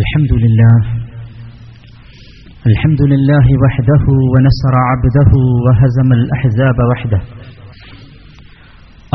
[0.00, 0.76] الحمد لله.
[2.70, 5.32] الحمد لله وحده ونصر عبده
[5.64, 7.20] وهزم الأحزاب وحده.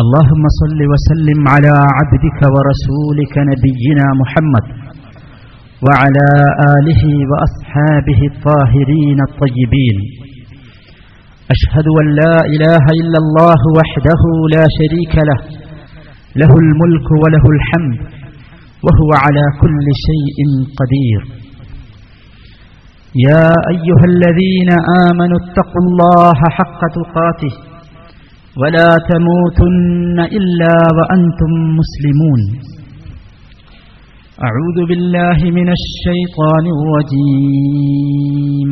[0.04, 4.65] اللهم صل وسلم على عبدك ورسولك نبينا محمد
[5.86, 6.27] وعلى
[6.77, 9.98] آله وأصحابه الطاهرين الطيبين.
[11.55, 14.21] أشهد أن لا إله إلا الله وحده
[14.55, 15.39] لا شريك له.
[16.41, 18.20] له الملك وله الحمد.
[18.86, 20.38] وهو على كل شيء
[20.79, 21.21] قدير.
[23.27, 24.70] يا أيها الذين
[25.07, 27.54] آمنوا اتقوا الله حق تقاته
[28.62, 32.41] ولا تموتن إلا وأنتم مسلمون.
[34.48, 38.71] أعوذ بالله من الشيطان الرجيم.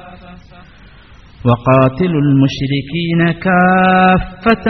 [1.44, 4.66] وقاتلوا المشركين كافة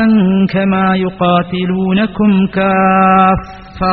[0.55, 3.93] كما يقاتلونكم كافة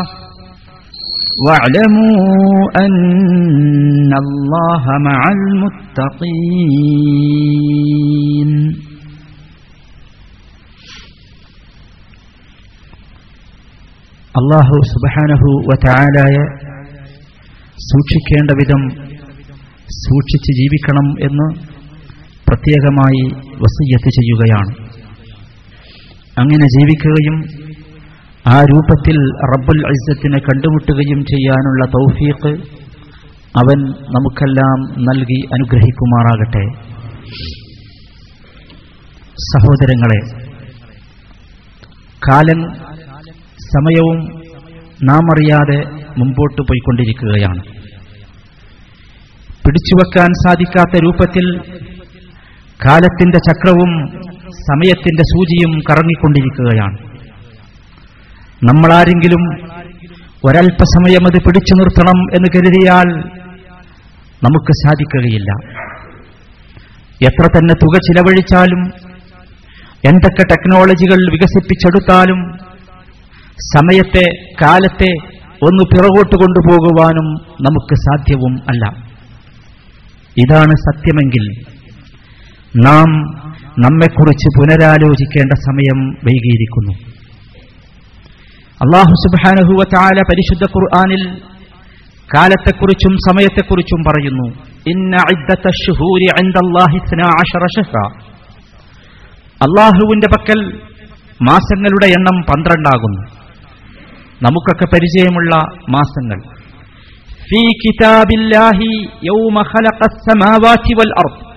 [1.46, 5.20] واعلموا أن الله مع
[6.74, 7.14] المتقين
[14.36, 16.38] അള്ളാഹു സുബാനഹു വറ്റാലായ
[17.90, 18.82] സൂക്ഷിക്കേണ്ട വിധം
[20.04, 21.48] സൂക്ഷിച്ച് ജീവിക്കണം എന്ന്
[22.49, 23.23] പ്രത്യേകമായി
[23.63, 24.73] വസയ്യത്ത് ചെയ്യുകയാണ്.
[26.41, 27.69] അങ്ങനെ ജീവിക്കുകയും
[28.47, 29.17] ആ രൂപത്തിൽ
[29.53, 32.53] റബ്ബുൽ ഇസ്സത്തിനെ കണ്ടുമുട്ടുകയും ചെയ്യാനുള്ള തൗഫീഖ്
[33.61, 33.79] അവൻ
[34.17, 36.65] നമുക്കെല്ലാം നൽകി അനുഗ്രഹിക്കുമാറാകട്ടെ.
[39.53, 40.21] സഹോദരങ്ങളെ
[42.29, 42.61] കാലം
[43.75, 44.19] സമയവും
[45.03, 45.79] നാം അറിയാതെ
[46.19, 47.61] മുമ്പോട്ട് പോയിക്കൊണ്ടിരിക്കുകയാണ്.
[49.65, 51.47] പിടിച്ചുവെക്കാൻ സാധിക്കാത്ത രൂപത്തിൽ
[52.87, 53.91] കാലത്തിന്റെ ചക്രവും
[54.53, 56.99] സമയത്തിന്റെ സൂചിയും കറങ്ങിക്കൊണ്ടിരിക്കുകയാണ്.
[58.65, 59.43] നമ്മളാരെങ്കിലും
[60.45, 63.09] ഒരല്പസമയം അത് പിടിച്ചു നിർത്തണം എന്ന് കരുതിയാൽ
[64.45, 65.51] നമുക്ക് സാധിക്കുകയില്ല.
[67.27, 68.83] എത്ര തന്നെ തുക ചിലവഴിച്ചാലും
[70.09, 72.59] എന്തൊക്കെ ടെക്നോളജികൾ വികസിപ്പിച്ചെടുത്താലും
[73.59, 75.11] സമയത്തെ കാലത്തെ
[75.63, 77.27] ഒന്ന് പിറകോട്ട് കൊണ്ടുപോകുവാനും
[77.61, 78.85] നമുക്ക് സാധ്യവും അല്ല.
[80.37, 81.78] ഇതാണ് സത്യമെങ്കിൽ
[82.77, 83.21] നാം
[83.79, 86.93] നമ്മെക്കുറിച്ച് പുനരാലോചിക്കേണ്ട സമയം വൈകിയിരിക്കുന്നു.
[88.83, 89.85] അള്ളാഹു സുബാനഹുവ
[90.23, 91.37] പരിശുദ്ധ ഖുർആാനിൽ
[92.37, 94.49] കാലത്തെക്കുറിച്ചും സമയത്തെക്കുറിച്ചും പറയുന്നു
[99.63, 100.81] അള്ളാഹുവിന്റെ പക്കൽ
[101.43, 103.23] മാസങ്ങളുടെ എണ്ണം പന്ത്രണ്ടാകുന്നു.
[104.43, 105.57] നമുക്കൊക്കെ പരിചയമുള്ള
[105.91, 106.41] മാസങ്ങൾ.
[107.27, 110.39] ഫീ കിതാബില്ലാഹി യൗമ ഖലഖസ്
[110.95, 111.48] വൽ അർദ്.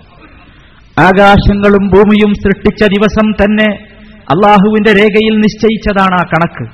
[1.00, 3.74] ആകാശങ്ങളും ഭൂമിയും സൃഷ്ടിച്ച ദിവസം തന്നെ
[4.22, 6.72] അള്ളാഹുവിന്റെ രേഖയിൽ നിശ്ചയിച്ചതാണ് ആ കണക്ക്.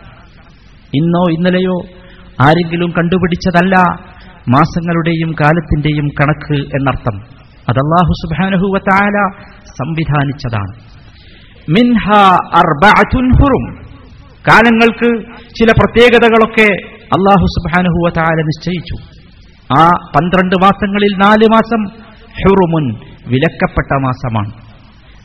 [0.96, 1.78] ഇന്നോ ഇന്നലെയോ
[2.42, 3.76] ആരെങ്കിലും കണ്ടുപിടിച്ചതല്ല
[4.50, 7.18] മാസങ്ങളുടെയും കാലത്തിന്റെയും കണക്ക് എന്നർത്ഥം.
[7.70, 10.78] അത് അള്ളാഹു സുബാനഹുവല സംവിധാനിച്ചതാണ്.
[14.50, 19.18] കാലങ്ങൾക്ക് ചില പ്രത്യേകതകളൊക്കെ അള്ളാഹു സുബാനഹുവല നിശ്ചയിച്ചു.
[19.80, 21.84] ആ പന്ത്രണ്ട് മാസങ്ങളിൽ നാല് മാസം
[22.44, 24.52] ഹുറുമുൻ വിലക്കപ്പെട്ട മാസമാണ്.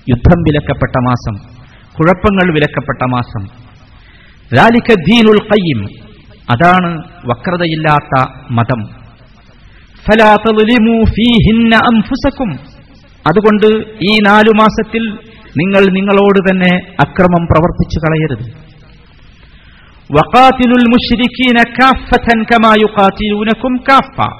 [0.09, 1.35] യുദ്ധം വിലക്കപ്പെട്ട മാസം.
[1.93, 3.63] കുഴപ്പങ്ങൾ വിലക്കപ്പെട്ട മാസം.
[4.57, 5.87] ലാലിക്ക ദീനുൽ കയ്യം
[6.51, 9.03] അതാണ് വക്രതയില്ലാത്ത മതം.
[13.27, 15.19] അതുകൊണ്ട് ഈ നാലു മാസത്തിൽ
[15.57, 18.73] നിങ്ങൾ നിങ്ങളോട് തന്നെ അക്രമം പ്രവർത്തിച്ചു കളയരുത്.
[20.12, 24.31] വഖാതിലുൽ മുഷിരിക്കീന കാഫതൻ കമാ യുഖാതിലൂനകും കാഫ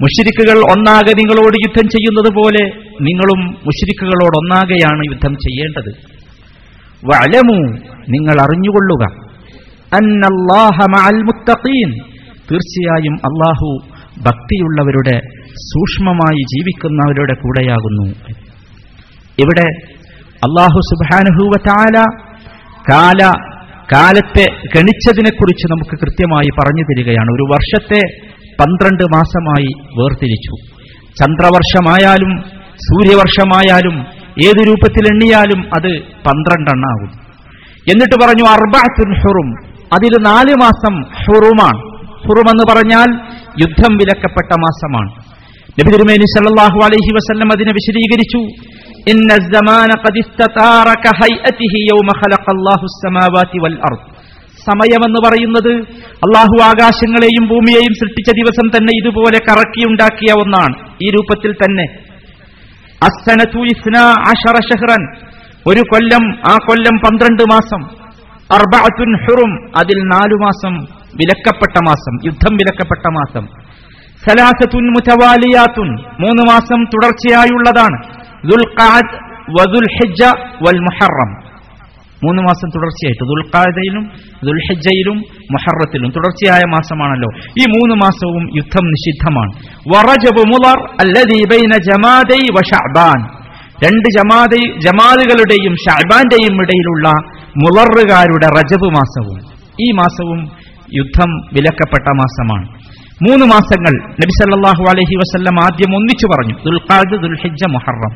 [0.00, 2.64] മുഷിരിക്കുകൾ ഒന്നാകെ നിങ്ങളോട് യുദ്ധം ചെയ്യുന്നത് പോലെ
[3.00, 6.14] നിങ്ങളും മുഷിരിക്കുകളോട് ഒന്നാകെയാണ് യുദ്ധം ചെയ്യേണ്ടത്.
[7.04, 9.24] വലമു നിങ്ങൾ അറിഞ്ഞുകൊള്ളുക.
[12.52, 13.78] തീർച്ചയായും അള്ളാഹു
[14.18, 18.10] ഭക്തിയുള്ളവരുടെ സൂക്ഷ്മമായി ജീവിക്കുന്നവരുടെ കൂടെയാകുന്നു.
[19.38, 19.94] ഇവിടെ
[20.34, 22.02] അള്ളാഹു സുബാനുഭൂവത്താല
[22.92, 23.32] കാല
[23.92, 24.44] കാലത്തെ
[24.76, 27.28] ഗണിച്ചതിനെക്കുറിച്ച് നമുക്ക് കൃത്യമായി പറഞ്ഞു തരികയാണ്.
[27.28, 29.68] ഒരു വർഷത്തെ പന്ത്രണ്ട് മാസമായി
[29.98, 30.66] വേർതിരിച്ചു.
[31.22, 32.42] ചന്ദ്രവർഷമായാലും
[32.74, 34.00] സൂര്യവർഷമായാലും
[34.44, 37.08] ഏത് രൂപത്തിൽ എണ്ണിയാലും അത് പന്ത്രണ്ടെണ്ണാകും.
[37.92, 39.74] എന്നിട്ട് പറഞ്ഞു അർബാത്തുൻ ഹുറും.
[39.92, 41.94] അതിൽ നാല് മാസം ഹുറുമാണ്.
[42.22, 43.14] ഹുറും എന്ന് പറഞ്ഞാൽ
[43.60, 45.10] യുദ്ധം വിലക്കപ്പെട്ട മാസമാണ്.
[45.80, 48.38] നബി തിരുമേനി സല്ലല്ലാഹു അലൈഹി വസല്ലം അതിനെ വിശദീകരിച്ചു.
[49.10, 49.34] ഇന്ന
[54.70, 55.72] സമയമെന്ന് പറയുന്നത്
[56.14, 60.74] അള്ളാഹു ആകാശങ്ങളെയും ഭൂമിയെയും സൃഷ്ടിച്ച ദിവസം തന്നെ ഇതുപോലെ കറക്കിയുണ്ടാക്കിയ ഒന്നാണ്.
[61.02, 61.86] ഈ രൂപത്തിൽ തന്നെ.
[63.02, 65.14] അസ്സനതു ഇസ്നാ അഷറ ഷഹ്റൻ
[65.66, 67.82] ഒരു കൊല്ലം ആ കൊല്ലം പന്ത്രണ്ട് മാസം.
[68.54, 69.68] അർബഅത്തുൻ ഹുറും.
[69.76, 70.74] അതിൽ നാലു മാസം
[71.16, 73.46] വിലക്കപ്പെട്ട മാസം യുദ്ധം വിലക്കപ്പെട്ട മാസം.
[74.28, 75.88] സലാസത്തുൻ മുതവാലിയാത്തുൻ.
[75.94, 78.02] മൂന്ന് മാസം തുടർച്ചയായുള്ളതാണ്.
[78.50, 79.18] ദുൽഖാദ്
[79.50, 81.43] വദുൽ ഹിജ്ജ വൽ മുഹറം.
[82.24, 84.04] മൂന്ന് മാസം തുടർച്ചയായിട്ട് ദുൽഖാദയിലും
[84.44, 85.16] ദുൽഹജയിലും
[85.52, 86.10] മൊഹറത്തിലും.
[86.10, 87.28] തുടർച്ചയായ മാസമാണല്ലോ.
[87.60, 89.52] ഈ മൂന്ന് മാസവും യുദ്ധം നിഷിദ്ധമാണ്.
[93.84, 94.08] രണ്ട്
[94.80, 97.08] ജമാതുകളുടെയും ഷാബാന്റെയും ഇടയിലുള്ള
[97.56, 99.38] മുളറുകാരുടെ റജബ് മാസവും.
[99.80, 100.50] ഈ മാസവും
[100.92, 102.68] യുദ്ധം വിലക്കപ്പെട്ട മാസമാണ്.
[103.28, 106.54] മൂന്ന് മാസങ്ങൾ നബി സല്ലല്ലാഹു അലൈഹി വസല്ലം ആദ്യം ഒന്നിച്ചു പറഞ്ഞു.
[106.54, 108.14] ദുൽഖാദ് ദുൽഹിജ്ജ മുഹറം.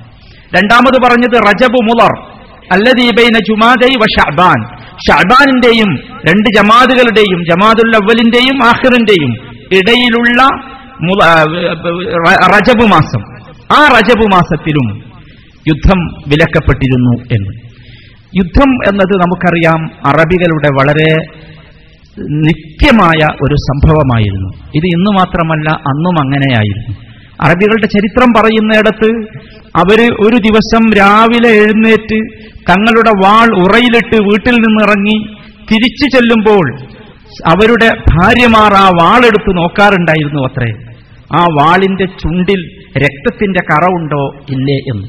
[0.56, 2.37] രണ്ടാമത് പറഞ്ഞത് റജബ് മുളർ
[2.74, 4.60] അല്ലദീബൈന ജുമാദൈ വ ഷാബാൻ
[5.06, 5.90] ഷാബാനിന്റെയും
[6.28, 9.32] രണ്ട് ജമാദുകളുടെയും ജമാദുൽ അവലിന്റെയും ആഹിറിന്റെയും
[9.78, 10.40] ഇടയിലുള്ള
[12.54, 13.22] റജബു മാസം.
[13.76, 14.86] ആ റജബ് മാസത്തിലും
[15.68, 16.00] യുദ്ധം
[16.30, 17.52] വിലക്കപ്പെട്ടിരുന്നു എന്ന്.
[18.38, 19.80] യുദ്ധം എന്നത് നമുക്കറിയാം
[20.10, 21.10] അറബികളുടെ വളരെ
[22.46, 24.50] നിത്യമായ ഒരു സംഭവമായിരുന്നു.
[24.78, 26.92] ഇത് ഇന്ന് മാത്രമല്ല അന്നും അങ്ങനെയായിരുന്നു.
[27.44, 29.10] അറബികളുടെ ചരിത്രം പറയുന്നിടത്ത്
[29.76, 32.18] അവർ ഒരു ദിവസം രാവിലെ എഴുന്നേറ്റ്
[32.70, 35.16] തങ്ങളുടെ വാൾ ഉറയിലിട്ട് വീട്ടിൽ നിന്നിറങ്ങി
[35.70, 36.66] തിരിച്ചു ചെല്ലുമ്പോൾ
[37.46, 40.70] അവരുടെ ഭാര്യമാർ ആ വാളെടുത്ത് നോക്കാറുണ്ടായിരുന്നു അത്രേ.
[41.32, 42.60] ആ വാളിന്റെ ചുണ്ടിൽ
[42.98, 45.08] രക്തത്തിന്റെ കറ ഉണ്ടോ ഇല്ലേ എന്ന്.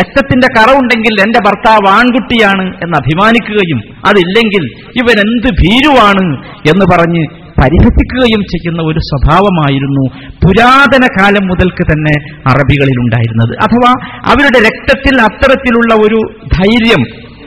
[0.00, 4.64] രക്തത്തിന്റെ കറ ഉണ്ടെങ്കിൽ എന്റെ ഭർത്താവ് ആൺകുട്ടിയാണ് എന്ന് അഭിമാനിക്കുകയും അതില്ലെങ്കിൽ
[5.02, 6.24] ഇവൻ എന്ത് ഭീരുവാണ്
[6.70, 7.24] എന്ന് പറഞ്ഞ്
[7.58, 10.04] പരിഹസിക്കുകയും ചെയ്യുന്ന ഒരു സ്വഭാവമായിരുന്നു
[10.44, 12.14] പുരാതന കാലം മുതൽക്ക് തന്നെ
[12.52, 13.92] അറബികളിൽ ഉണ്ടായിരുന്നത് അഥവാ
[14.32, 16.20] അവരുടെ രക്തത്തിൽ അത്തരത്തിലുള്ള ഒരു
[16.58, 17.02] ധൈര്യം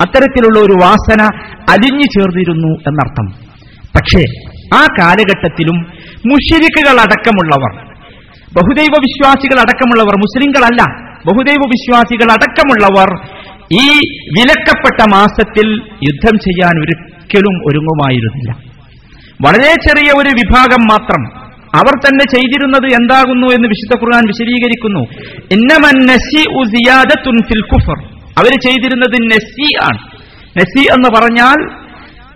[0.06, 1.22] അത്തരത്തിലുള്ള ഒരു വാസന
[1.74, 3.28] അലിഞ്ഞു ചേർന്നിരുന്നു എന്നർത്ഥം.
[3.96, 4.24] പക്ഷേ
[4.76, 5.78] ആ കാലഘട്ടത്തിലും
[6.32, 7.74] മുഷിരിക്കുകൾ അടക്കമുള്ളവർ
[8.58, 10.82] ബഹുദൈവ വിശ്വാസികൾ അടക്കമുള്ളവർ മുസ്ലിങ്ങളല്ല
[11.28, 13.10] ബഹുദൈവ വിശ്വാസികൾ അടക്കമുള്ളവർ
[13.74, 13.88] ഈ
[14.38, 15.68] വിലക്കപ്പെട്ട മാസത്തിൽ
[16.08, 18.67] യുദ്ധം ചെയ്യാൻ ഒരിക്കലും ഒരുങ്ങുമായിരുന്നില്ല.
[19.46, 25.00] വളരെ ചെറിയ ഒരു വിഭാഗം മാത്രം അവർ തന്നെ ചെയ്തിരുന്നത് എന്താകുന്നു എന്ന് വിശുദ്ധ ഖുർആൻ വിശദീകരിക്കുന്നു.
[28.38, 29.98] അവർ ചെയ്തിരുന്നത് നസി ആണ്.
[30.58, 31.70] നസി എന്ന് പറഞ്ഞാൽ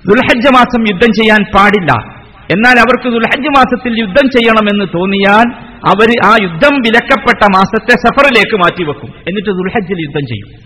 [0.09, 2.21] ദുൽഹജ്ജ മാസം യുദ്ധം ചെയ്യാൻ പാടില്ല.
[2.51, 5.45] എന്നാൽ അവർക്ക് ദുൽഹജ്ജ് മാസത്തിൽ യുദ്ധം ചെയ്യണമെന്ന് തോന്നിയാൽ
[5.87, 9.13] അവർ ആ യുദ്ധം വിലക്കപ്പെട്ട മാസത്തെ സഫറിലേക്ക് മാറ്റിവെക്കും.
[9.27, 10.59] എന്നിട്ട് ദുൽഹജ്ജിൽ യുദ്ധം ചെയ്യും.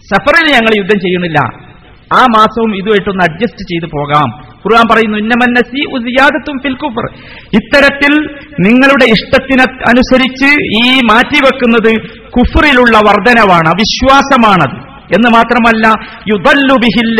[0.00, 1.66] സഫറിൽ ഞങ്ങൾ യുദ്ധം ചെയ്യുന്നില്ല
[2.14, 4.55] ആ മാസവും ഇതുമായിട്ടൊന്ന് അഡ്ജസ്റ്റ് ചെയ്തു പോകാം.
[4.66, 7.14] ഖുർആൻ പറയുന്നു ഇന്നമന്നസി ഉസിയാദത്തും ഫിൽ കുഫർ.
[7.54, 8.26] ഇത്തരത്തിൽ
[8.60, 14.96] നിങ്ങളുടെ ഇഷ്ടത്തിന് അനുസരിച്ച് ഈ മാറ്റിവെക്കുന്നത് കുഫറിലുള്ള വർധനവാണ് അവിശ്വാസമാണത്.
[15.06, 15.88] എന്ന് മാത്രമല്ല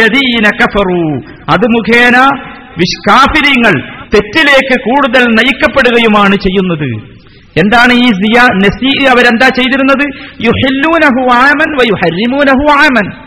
[0.03, 1.17] ലദീന കഫറു.
[1.53, 2.17] അത് മുഖേന
[2.79, 7.17] വിഷ്കാഫിര്യങ്ങൾ തെറ്റിലേക്ക് കൂടുതൽ നയിക്കപ്പെടുകയുമാണ് ചെയ്യുന്നത്.
[7.63, 10.35] എന്താണ് ഈ സിയ നസീ അവരെന്താ ചെയ്തിരുന്നത്?
[10.45, 13.26] യുഹല്ലൂനഹു ആമൻ വയുഹരിമൂനഹു ആമൻ.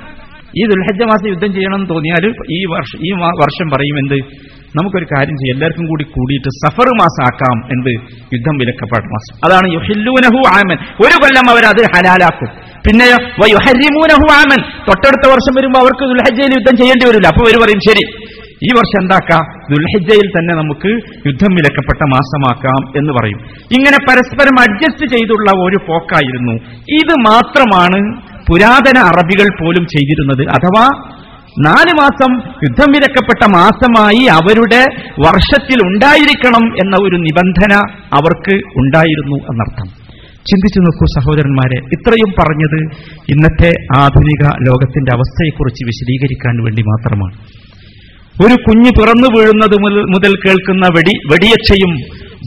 [0.58, 5.56] ഈ ദുൽഹജ്ജ മാസം യുദ്ധം ചെയ്യണമെന്ന് തോന്നിയാൽ ഈ വർഷം ഈ വർഷം പറയും എന്ത് നമുക്കൊരു കാര്യം ചെയ്യാം.
[5.56, 7.90] എല്ലാവർക്കും കൂടി കൂടിയിട്ട് സഫർ മാസം ആക്കാം എന്ത്?
[8.34, 9.48] യുദ്ധം വിലക്കപ്പെട്ട മാസം.
[9.48, 10.78] അതാണ് യുഹില്ലൂനഹു ആമൻ.
[10.86, 12.48] ഒരു കൊല്ലം അവർ അത് ഹലാലാക്കും.
[12.88, 14.62] പിന്നെ വയുഹരിമൂനഹു ആമൻ.
[14.62, 17.28] തൊട്ടടുത്ത വർഷം വരുമ്പോൾ അവർക്ക് ദുൽഹജ്ജയിൽ യുദ്ധം ചെയ്യേണ്ടി വരില്ല.
[17.28, 18.04] അപ്പൊ അവർ പറയും ശരി
[18.64, 19.44] ഈ വർഷം എന്താക്കാം?
[19.74, 20.90] ദുൽഹജ്ജയിൽ തന്നെ നമുക്ക്
[21.28, 23.40] യുദ്ധം വിലക്കപ്പെട്ട മാസമാക്കാം എന്ന് പറയും.
[23.72, 26.54] ഇങ്ങനെ പരസ്പരം അഡ്ജസ്റ്റ് ചെയ്തുള്ള ഒരു പോക്കായിരുന്നു.
[27.02, 30.86] ഇത് മാത്രമാണ് പുരാതന അറബികൾ പോലും ചെയ്തിരുന്നത് അഥവാ
[31.68, 34.82] നാല് മാസം യുദ്ധം വിലക്കപ്പെട്ട മാസമായി അവരുടെ
[35.28, 37.74] വർഷത്തിൽ ഉണ്ടായിരിക്കണം എന്ന ഒരു നിബന്ധന
[38.14, 39.88] അവർക്ക് ഉണ്ടായിരുന്നു എന്നർത്ഥം.
[40.50, 42.80] ചിന്തിച്ചു നോക്കൂ സഹോദരന്മാരെ ഇത്രയും പറഞ്ഞത്
[43.30, 47.36] ഇന്നത്തെ ആധുനിക ലോകത്തിന്റെ അവസ്ഥയെക്കുറിച്ച് വിശദീകരിക്കാൻ വേണ്ടി മാത്രമാണ്.
[48.46, 49.76] ഒരു കുഞ്ഞ് പിറന്നു വീഴുന്നത്
[50.16, 51.92] മുതൽ കേൾക്കുന്ന വെടി വെടിയച്ചയും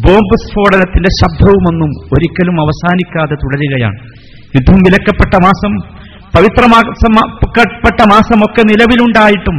[0.07, 3.99] ബോംബ് സ്ഫോടനത്തിന്റെ ശബ്ദവുമൊന്നും ഒരിക്കലും അവസാനിക്കാതെ തുടരുകയാണ്.
[4.57, 5.73] യുദ്ധം വിലക്കപ്പെട്ട മാസം
[6.37, 9.57] പവിത്രമാസപ്പെട്ട മാസമൊക്കെ നിലവിലുണ്ടായിട്ടും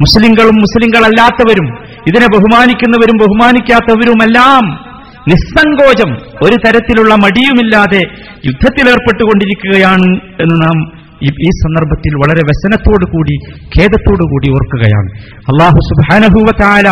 [0.00, 1.66] മുസ്ലിങ്ങളും മുസ്ലിങ്ങളല്ലാത്തവരും
[2.08, 4.92] ഇതിനെ ബഹുമാനിക്കുന്നവരും ബഹുമാനിക്കാത്തവരുമെല്ലാം
[5.28, 6.10] നിസ്സങ്കോചം
[6.42, 8.02] ഒരു തരത്തിലുള്ള മടിയുമില്ലാതെ
[8.46, 10.08] യുദ്ധത്തിലേർപ്പെട്ടുകൊണ്ടിരിക്കുകയാണ്
[10.40, 13.34] എന്ന് നാം ഈ- സന്ദർഭത്തിൽ വളരെ വ്യസനത്തോടു കൂടി
[13.78, 15.10] ഖേദത്തോടു കൂടി ഓർക്കുകയാണ്.
[15.40, 16.86] അള്ളാഹു സുബാനഭൂവത്തായ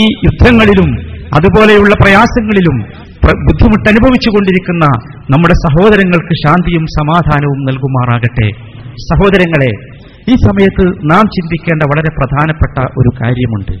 [0.00, 2.78] ഈ യുദ്ധങ്ങളിലും അതുപോലെയുള്ള പ്രയാസങ്ങളിലും
[3.24, 4.86] പ്ര- ബുദ്ധിമുട്ട് അനുഭവിച്ചുകൊണ്ടിരിക്കുന്ന
[5.30, 8.50] നമ്മുടെ സഹോദരങ്ങൾക്ക് ശാന്തിയും സമാധാനവും നൽകുമാറാകട്ടെ.
[8.94, 10.00] സഹോദരങ്ങളെ
[10.32, 13.72] ഈ സമയത്ത് നാം ചിന്തിക്കേണ്ട വളരെ പ്രധാനപ്പെട്ട ഒരു കാര്യമുണ്ട്.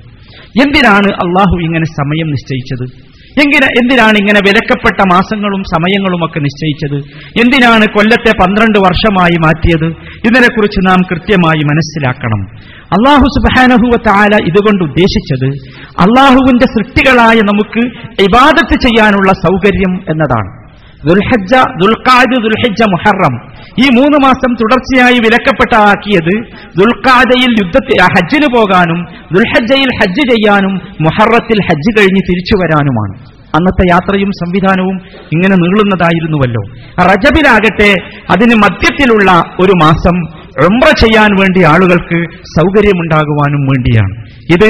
[0.62, 3.10] എന്തിനാണ് അള്ളാഹു ഇങ്ങനെ സമയം നിശ്ചയിച്ചത്?
[3.40, 6.96] എങ്ങനെ എന്തിനാണ് ഇങ്ങനെ വിലക്കപ്പെട്ട മാസങ്ങളും സമയങ്ങളും ഒക്കെ നിശ്ചയിച്ചത്?
[7.40, 9.86] എന്തിനാണ് കൊല്ലത്തെ പന്ത്രണ്ട് വർഷമായി മാറ്റിയത്?
[9.94, 12.48] ഇതിനെക്കുറിച്ച് നാം കൃത്യമായി മനസ്സിലാക്കണം.
[12.80, 15.50] അള്ളാഹു സുബാനഹുവ താല ഇതുകൊണ്ട് ഉദ്ദേശിച്ചത്
[15.98, 17.86] അള്ളാഹുവിന്റെ സൃഷ്ടികളായ നമുക്ക്
[18.22, 20.60] ഇബാദത്ത് ചെയ്യാനുള്ള സൗകര്യം എന്നതാണ്.
[21.08, 23.34] ദുൽഹജ്ജ ദുൽഖാദ് ദുൽഹജ്ജ മുഹറം.
[23.78, 26.44] ഈ മൂന്ന് മാസം തുടർച്ചയായി വിലക്കപ്പെട്ട വിലക്കപ്പെട്ടതാക്കിയത്
[26.80, 29.04] ദുൽഖാദയിൽ യുദ്ധത്തിൽ ഹജ്ജിന് പോകാനും
[29.34, 33.40] ദുൽഹജ്ജയിൽ ഹജ്ജ് ചെയ്യാനും മുഹറത്തിൽ ഹജ്ജ് കഴിഞ്ഞ് തിരിച്ചു വരാനുമാണ്.
[33.54, 35.00] അന്നത്തെ യാത്രയും സംവിധാനവും
[35.32, 36.62] ഇങ്ങനെ നീളുന്നതായിരുന്നുവല്ലോ.
[37.06, 37.94] റജബിലാകട്ടെ
[38.30, 39.30] അതിന് മധ്യത്തിലുള്ള
[39.60, 40.16] ഒരു മാസം
[40.64, 44.29] ഉംറ ചെയ്യാൻ വേണ്ടി ആളുകൾക്ക് സൗകര്യമുണ്ടാകുവാനും വേണ്ടിയാണ്.
[44.54, 44.68] ഇത്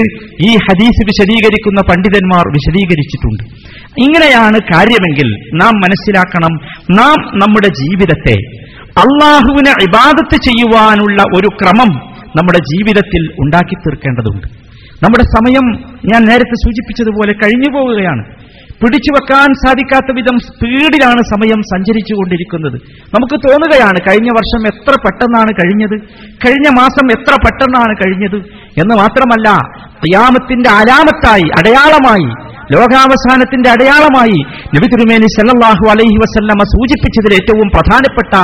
[0.48, 3.42] ഈ ഹദീസ് വിശദീകരിക്കുന്ന പണ്ഡിതന്മാർ വിശദീകരിച്ചിട്ടുണ്ട്.
[4.00, 6.54] ഇങ്ങനെയാണ് കാര്യമെങ്കിൽ നാം മനസ്സിലാക്കണം
[7.00, 8.36] നാം നമ്മുടെ ജീവിതത്തെ
[9.02, 11.90] അള്ളാഹുവിനെ ഇബാദത്ത് ചെയ്യുവാനുള്ള ഒരു ക്രമം
[12.38, 14.46] നമ്മുടെ ജീവിതത്തിൽ ഉണ്ടാക്കി തീർക്കേണ്ടതുണ്ട്.
[15.04, 15.66] നമ്മുടെ സമയം
[16.12, 18.24] ഞാൻ നേരത്തെ സൂചിപ്പിച്ചതുപോലെ കഴിഞ്ഞു പോവുകയാണ്
[18.82, 22.76] പിടിച്ചു വെക്കാൻ സാധിക്കാത്ത വിധം സ്പീഡിലാണ് സമയം സഞ്ചരിച്ചു കൊണ്ടിരിക്കുന്നത്
[23.14, 25.96] നമുക്ക് തോന്നുകയാണ് കഴിഞ്ഞ വർഷം എത്ര പെട്ടെന്നാണ് കഴിഞ്ഞത്?
[26.44, 28.38] കഴിഞ്ഞ മാസം എത്ര പെട്ടെന്നാണ് കഴിഞ്ഞത്?
[28.82, 29.48] എന്ന് മാത്രമല്ല
[30.04, 32.28] ക്യാമത്തിന്റെ അലാമത്തായി അടയാളമായി
[32.74, 34.38] ലോകാവസാനത്തിന്റെ അടയാളമായി
[34.74, 38.34] നബി തിരുമേനി സല്ലാഹു അലൈഹി വസല്ലമ സൂചിപ്പിച്ചതിൽ ഏറ്റവും പ്രധാനപ്പെട്ട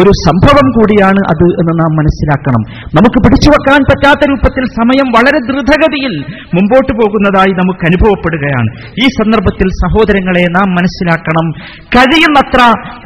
[0.00, 2.62] ഒരു സംഭവം കൂടിയാണ് അത് എന്ന് നാം മനസ്സിലാക്കണം.
[2.98, 6.14] നമുക്ക് പിടിച്ചുവെക്കാൻ പറ്റാത്ത രൂപത്തിൽ സമയം വളരെ ദ്രുതഗതിയിൽ
[6.56, 8.70] മുമ്പോട്ട് പോകുന്നതായി നമുക്ക് അനുഭവപ്പെടുകയാണ്.
[9.02, 11.46] ഈ സന്ദർഭത്തിൽ സഹോദരങ്ങളെ നാം മനസ്സിലാക്കണം.
[11.96, 12.60] കഴിയുന്നത്ര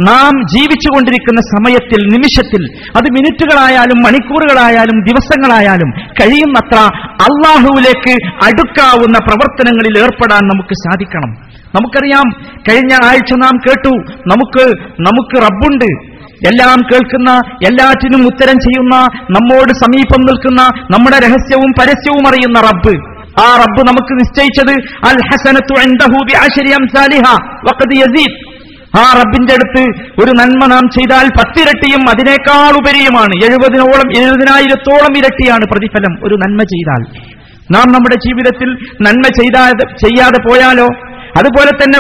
[0.09, 2.63] നാം ജീവിച്ചുകൊണ്ടിരിക്കുന്ന സമയത്തിൽ നിമിഷത്തിൽ
[2.97, 5.91] അത് മിനിറ്റുകളായാലും മണിക്കൂറുകളായാലും ദിവസങ്ങളായാലും
[6.21, 6.79] കഴിയുന്നത്ര
[7.27, 8.15] അള്ളാഹുവിലേക്ക്
[8.47, 11.31] അടുക്കാവുന്ന പ്രവർത്തനങ്ങളിൽ ഏർപ്പെടാൻ നമുക്ക് സാധിക്കണം.
[11.75, 12.31] നമുക്കറിയാം
[12.71, 13.97] കഴിഞ്ഞ ആഴ്ച നാം കേട്ടു
[14.27, 16.17] നമുക്ക് നമുക്ക് റബ്ബുണ്ട്.
[16.37, 17.31] എല്ലാം കേൾക്കുന്ന
[17.67, 18.97] എല്ലാറ്റിനും ഉത്തരം ചെയ്യുന്ന
[19.31, 23.17] നമ്മോട് സമീപം നിൽക്കുന്ന നമ്മുടെ രഹസ്യവും പരസ്യവും അറിയുന്ന റബ്ബ്.
[23.41, 24.73] ആ റബ്ബ് നമുക്ക് നിശ്ചയിച്ചത്
[25.09, 25.81] അൽ ഹസനത്തു
[28.99, 36.27] ആ റബ്ബിന്റെ അടുത്ത് ഒരു നന്മ നാം ചെയ്താൽ പത്തിരട്ടിയും അതിനേക്കാൾ ഉപരിയുമാണ് എഴുപതിനോളം എഴുപതിനായിരത്തോളം ഇരട്ടിയാണ് പ്രതിഫലം.
[36.27, 37.36] ഒരു നന്മ ചെയ്താൽ.
[37.73, 38.69] നാം നമ്മുടെ ജീവിതത്തിൽ
[39.03, 40.87] നന്മ ചെയ്താതെ ചെയ്യാതെ പോയാലോ?
[41.39, 41.99] അതുപോലെ തന്നെ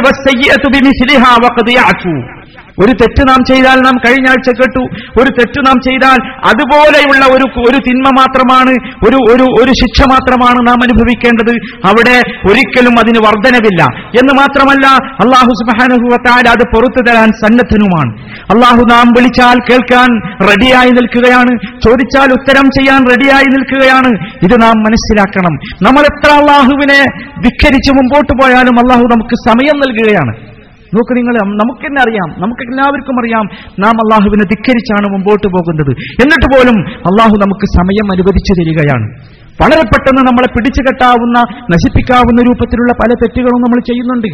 [2.80, 4.84] ഒരു തെറ്റ് നാം ചെയ്താൽ നാം കഴിഞ്ഞ ആഴ്ച കേട്ടു.
[5.22, 8.70] ഒരു തെറ്റ് നാം ചെയ്താൽ അതുപോലെയുള്ള ഒരു ഒരു തിന്മ മാത്രമാണ്
[9.08, 11.52] ഒരു ഒരു ഒരു ശിക്ഷ മാത്രമാണ് നാം അനുഭവിക്കേണ്ടത്.
[11.88, 12.16] അവിടെ
[12.50, 13.82] ഒരിക്കലും അതിന് വർധനവില്ല.
[13.96, 18.26] എന്ന് മാത്രമല്ല അള്ളാഹു സുബാനുഭവത്താൽ അത് പുറത്തു തരാൻ സന്നദ്ധനുമാണ്.
[18.28, 21.80] അള്ളാഹു നാം വിളിച്ചാൽ കേൾക്കാൻ റെഡിയായി നിൽക്കുകയാണ്.
[21.80, 24.28] ചോദിച്ചാൽ ഉത്തരം ചെയ്യാൻ റെഡിയായി നിൽക്കുകയാണ്.
[24.42, 25.54] ഇത് നാം മനസ്സിലാക്കണം.
[25.82, 27.04] നമ്മൾ എത്ര അള്ളാഹുവിനെ
[27.38, 30.55] വിഖരിച്ച് മുമ്പോട്ട് പോയാലും അള്ളാഹു നമുക്ക് സമയം നൽകുകയാണ്.
[30.94, 32.42] നോക്ക് നിങ്ങൾ നമുക്ക് തന്നെ അറിയാം.
[32.42, 33.44] നമുക്ക് എല്ലാവർക്കും അറിയാം.
[33.80, 35.90] നാം അള്ളാഹുവിനെ ധിക്കരിച്ചാണ് മുമ്പോട്ട് പോകുന്നത്.
[35.90, 39.36] എന്നിട്ട് പോലും അള്ളാഹു നമുക്ക് സമയം അനുവദിച്ചു തരികയാണ്.
[39.62, 41.38] വളരെ പെട്ടെന്ന് നമ്മളെ പിടിച്ചു കെട്ടാവുന്ന
[41.70, 44.28] നശിപ്പിക്കാവുന്ന രൂപത്തിലുള്ള പല തെറ്റുകളും നമ്മൾ ചെയ്യുന്നുണ്ട്.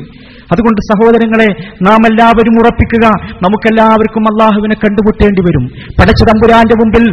[0.53, 1.49] അതുകൊണ്ട് സഹോദരങ്ങളെ
[1.83, 3.07] നാം എല്ലാവരും ഉറപ്പിക്കുക
[3.45, 5.65] നമുക്കെല്ലാവർക്കും അള്ളാഹുവിനെ കണ്ടുമുട്ടേണ്ടി വരും.
[5.99, 7.05] പടച്ചതമ്പുരാന്റെ മുമ്പിൽ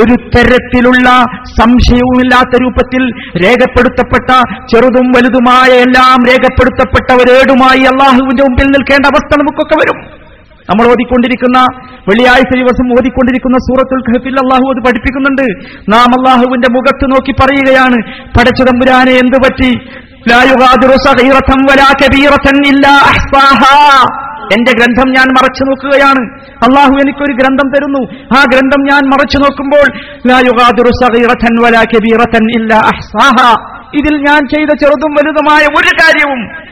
[0.00, 1.08] ഒരു തരത്തിലുള്ള
[1.60, 3.02] സംശയവുമില്ലാത്ത രൂപത്തിൽ
[3.44, 4.30] രേഖപ്പെടുത്തപ്പെട്ട
[4.72, 9.98] ചെറുതും വലുതുമായ എല്ലാം രേഖപ്പെടുത്തപ്പെട്ട ഒരേടുമായി അള്ളാഹുവിന്റെ മുമ്പിൽ നിൽക്കേണ്ട അവസ്ഥ നമുക്കൊക്കെ വരും.
[10.70, 11.58] നമ്മൾ ഓതിക്കൊണ്ടിരിക്കുന്ന
[12.08, 15.46] വെള്ളിയാഴ്ച ദിവസം ഓതിക്കൊണ്ടിരിക്കുന്ന സൂറത്തുൽ ഖഹഫിൽ അള്ളാഹു അത് പഠിപ്പിക്കുന്നുണ്ട്.
[15.94, 17.98] നാം അള്ളാഹുവിന്റെ മുഖത്ത് നോക്കി പറയുകയാണ്
[18.36, 19.70] പടച്ചതമ്പുരാനെ എന്ത് പറ്റി?
[24.54, 26.40] എന്റെ ഗ്രന്ഥം ഞാൻ മറച്ചു നോക്കുകയാണ്.
[26.40, 28.02] അള്ളാഹു എനിക്കൊരു ഗ്രന്ഥം തരുന്നു.
[28.38, 29.98] ആ ഗ്രന്ഥം ഞാൻ മറച്ചു നോക്കുമ്പോൾ.
[33.94, 36.68] ഇതിൽ ഞാൻ ചെയ്ത ചെറുതും വലുതുമായ ഒരു കാര്യവും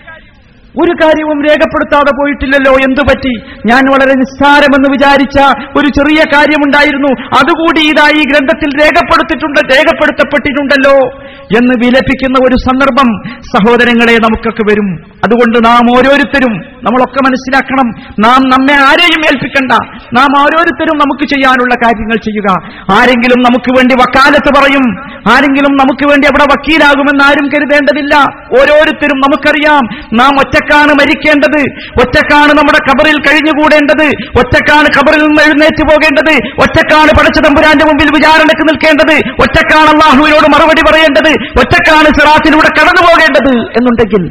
[0.82, 3.34] ഒരു കാര്യവും രേഖപ്പെടുത്താതെ പോയിട്ടില്ലല്ലോ എന്തു പറ്റി?
[3.66, 5.38] ഞാൻ വളരെ നിസ്സാരമെന്ന് വിചാരിച്ച
[5.78, 7.24] ഒരു ചെറിയ കാര്യമുണ്ടായിരുന്നു.
[7.24, 11.22] അതുകൂടി ഇതാ ഈ ഗ്രന്ഥത്തിൽ രേഖപ്പെടുത്തിട്ടുണ്ട് രേഖപ്പെടുത്തപ്പെട്ടിട്ടുണ്ടല്ലോ
[11.58, 13.08] എന്ന് വിലപിക്കുന്ന ഒരു സന്ദർഭം
[13.40, 15.16] സഹോദരങ്ങളെ നമുക്കൊക്കെ വരും.
[15.24, 18.14] അതുകൊണ്ട് നാം ഓരോരുത്തരും നമ്മളൊക്കെ മനസ്സിലാക്കണം.
[18.20, 19.72] നാം നമ്മെ ആരെയും ഏൽപ്പിക്കണ്ട.
[20.12, 22.62] നാം ഓരോരുത്തരും നമുക്ക് ചെയ്യാനുള്ള കാര്യങ്ങൾ ചെയ്യുക.
[22.92, 24.98] ആരെങ്കിലും നമുക്ക് വേണ്ടി വക്കാലത്ത് പറയും.
[25.34, 28.14] ആരെങ്കിലും നമുക്ക് വേണ്ടി അവിടെ വക്കീലാകുമെന്ന് ആരും കരുതേണ്ടതില്ല.
[28.60, 30.08] ഓരോരുത്തരും നമുക്കറിയാം.
[30.14, 30.30] നാം
[30.66, 31.60] ഒറ്റക്കാണ് മരിക്കേണ്ടത്.
[32.02, 34.06] ഒറ്റക്കാണ് നമ്മുടെ കബറിൽ കഴിഞ്ഞുകൂടേണ്ടത്.
[34.40, 36.34] ഒറ്റക്കാണ് കബറിൽ നിന്ന് എഴുന്നേറ്റ് പോകേണ്ടത്.
[36.62, 39.16] ഒറ്റക്കാണ് പടച്ച തമ്പുരാന്റെ മുമ്പിൽ വിചാരണയ്ക്ക് നിൽക്കേണ്ടത്.
[39.42, 41.32] ഒറ്റക്കാണ് അള്ളാഹുവിനോട് മറുപടി പറയേണ്ടത്.
[41.60, 44.24] ഒറ്റക്കാണ് സിറാത്തിലൂടെ കടന്നു പോകേണ്ടത് എന്നുണ്ടെങ്കിൽ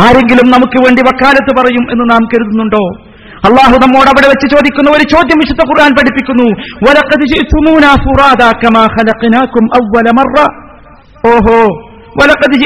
[0.00, 2.84] ആരെങ്കിലും നമുക്ക് വേണ്ടി വക്കാലത്ത് പറയും എന്ന് നാം കരുതുന്നുണ്ടോ?
[3.48, 6.48] അള്ളാഹു നമ്മോട് അവിടെ വെച്ച് ചോദിക്കുന്ന ഒരു ചോദ്യം വിശുദ്ധ ഖുർആൻ പഠിപ്പിക്കുന്നു.
[11.32, 12.56] ഓഹോ വലഖദ്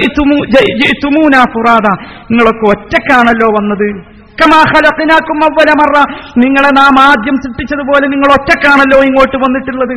[0.81, 1.87] ജയിത്തുമൂന ഫുറാദ.
[2.31, 4.17] നിങ്ങളൊക്കെ ഒറ്റക്കാണല്ലോ വന്നത്.
[4.41, 6.05] കമാ ഖലഖനാകും അവ്വല മറ.
[6.38, 9.95] നിങ്ങളെ നാം ആദ്യം സൃഷ്ടിച്ചതുപോലെ നിങ്ങൾ ഒറ്റക്കാണല്ലോ ഇങ്ങോട്ട് വന്നിട്ടുള്ളത്.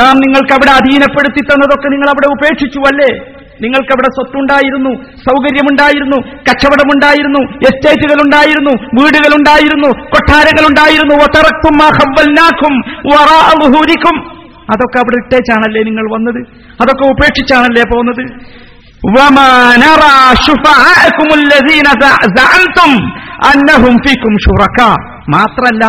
[0.00, 3.34] നാം നിങ്ങൾക്ക് അവിടെ അധീനപ്പെടുത്തി തന്നതൊക്കെ നിങ്ങൾ അവിടെ ഉപേക്ഷിച്ചു അല്ലേ?
[3.62, 6.16] നിങ്ങൾക്ക് അവിടെ സ്വത്തുണ്ടായിരുന്നു സൗകര്യമുണ്ടായിരുന്നു
[6.48, 11.14] കച്ചവടമുണ്ടായിരുന്നു എസ്റ്റേറ്റുകൾ ഉണ്ടായിരുന്നു വീടുകൾ ഉണ്ടായിരുന്നു കൊട്ടാരങ്ങൾ ഉണ്ടായിരുന്നു
[14.72, 16.40] അതൊക്കെ അവിടെ ഇട്ടേച്ചാണല്ലേ നിങ്ങൾ വന്നത്?
[16.82, 18.22] അതൊക്കെ ഉപേക്ഷിച്ചാണല്ലേ പോകുന്നത്?
[25.36, 25.84] മാത്രല്ല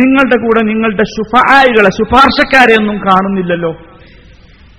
[0.00, 3.70] നിങ്ങളുടെ കൂടെ നിങ്ങളുടെ ശുഫായികളെ ശുപാർശക്കാരെ ഒന്നും കാണുന്നില്ലല്ലോ.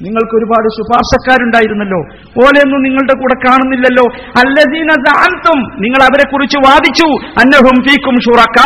[0.02, 1.98] നിങ്ങൾക്ക് ഒരുപാട് ശുപാർശക്കാരുണ്ടായിരുന്നല്ലോ.
[2.46, 4.04] ഓലെയൊന്നും നിങ്ങളുടെ കൂടെ കാണുന്നില്ലല്ലോ.
[4.16, 7.08] അല്ലദീന ദഅംതും നിങ്ങൾ അവരെ കുറിച്ച് വാദിച്ചു.
[7.40, 8.60] അന്നഹും ഫീക്കും ഷുറക്ക.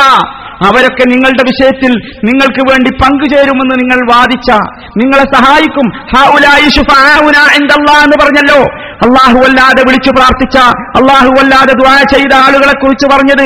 [0.53, 1.91] അവരൊക്കെ നിങ്ങളുടെ വിഷയത്തിൽ
[2.25, 4.51] നിങ്ങൾക്ക് വേണ്ടി പങ്കുചേരുമെന്ന് നിങ്ങൾ വാദിച്ച.
[4.97, 5.87] നിങ്ങളെ സഹായിക്കും.
[8.03, 8.82] എന്ന് പറഞ്ഞല്ലോ.
[9.03, 10.57] അള്ളാഹു അല്ലാതെ വിളിച്ചു പ്രാർത്ഥിച്ച
[10.99, 13.45] അള്ളാഹു അല്ലാതെ ദ്വാ ചെയ്ത ആളുകളെ കുറിച്ച് പറഞ്ഞത്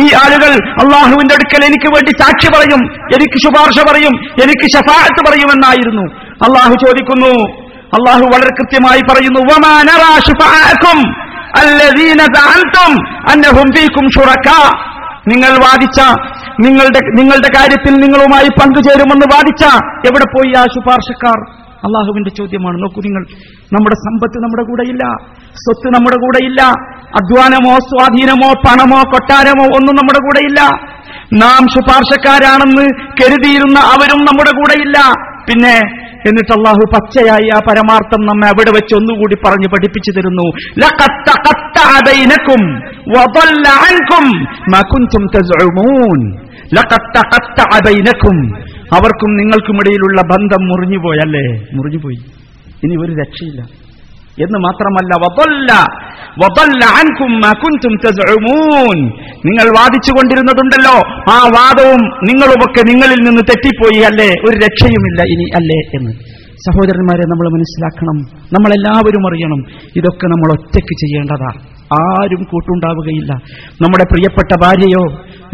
[0.00, 0.52] ഈ ആളുകൾ
[0.82, 2.82] അള്ളാഹുവിന്റെ അടുക്കൽ എനിക്ക് വേണ്ടി സാക്ഷി പറയും
[3.14, 6.04] എനിക്ക് ശുപാർശ പറയും എനിക്ക് ഷഫാഅത്ത് പറയുമെന്നായിരുന്നു.
[6.42, 7.32] അള്ളാഹു ചോദിക്കുന്നു
[7.96, 9.40] അള്ളാഹു വളരെ കൃത്യമായി പറയുന്നു
[15.28, 16.00] നിങ്ങൾ വാദിച്ച
[16.60, 19.64] നിങ്ങളുടെ നിങ്ങളുടെ കാര്യത്തിൽ നിങ്ങളുമായി പങ്കുചേരുമെന്ന് വാദിച്ച
[20.08, 21.38] എവിടെ പോയി ആ ശുപാർശക്കാർ?
[21.84, 22.82] അള്ളാഹുവിന്റെ ചോദ്യമാണ്.
[22.82, 23.22] നോക്കൂ നിങ്ങൾ
[23.72, 25.04] നമ്മുടെ സമ്പത്ത് നമ്മുടെ കൂടെയില്ല
[25.52, 26.62] സ്വത്ത് നമ്മുടെ കൂടെയില്ല
[27.20, 30.60] അധ്വാനമോ സ്വാധീനമോ പണമോ കൊട്ടാരമോ ഒന്നും നമ്മുടെ കൂടെയില്ല.
[31.34, 32.84] നാം ശുപാർശക്കാരാണെന്ന്
[33.20, 34.98] കരുതിയിരുന്ന അവരും നമ്മുടെ കൂടെയില്ല.
[35.50, 35.74] പിന്നെ
[36.28, 40.46] എന്നിട്ട് അള്ളാഹു പച്ചയായി ആ പരമാർത്ഥം നമ്മെ അവിടെ വെച്ച് ഒന്നുകൂടി പറഞ്ഞ് പഠിപ്പിച്ചു തരുന്നു.
[40.78, 41.28] ലഖദ്
[48.94, 51.66] അവർക്കും നിങ്ങൾക്കുമിടയിലുള്ള ബന്ധം മുറിഞ്ഞുപോയല്ലേ?
[51.74, 52.16] മുറിഞ്ഞുപോയി.
[52.84, 53.62] ഇനി ഒരു രക്ഷയില്ല.
[54.42, 55.18] എന്ന് മാത്രമല്ല
[59.46, 60.94] നിങ്ങൾ വാദിച്ചുകൊണ്ടിരുന്നതുണ്ടല്ലോ.
[61.32, 64.28] ആ വാദവും നിങ്ങളുമൊക്കെ നിങ്ങളിൽ നിന്ന് തെറ്റിപ്പോയി അല്ലേ?
[64.28, 66.12] ഒരു രക്ഷയുമില്ല ഇനി അല്ലേ എന്ന്.
[66.58, 68.14] സഹോദരന്മാരെ നമ്മൾ മനസ്സിലാക്കണം.
[68.52, 69.90] നമ്മളെല്ലാവരും അറിയണം.
[69.96, 71.77] ഇതൊക്കെ നമ്മൾ ഒറ്റയ്ക്ക് ചെയ്യേണ്ടതാ.
[71.92, 73.32] ആരും കൂട്ടുണ്ടാവുകയില്ല.
[73.82, 75.04] നമ്മുടെ പ്രിയപ്പെട്ട ഭാര്യയോ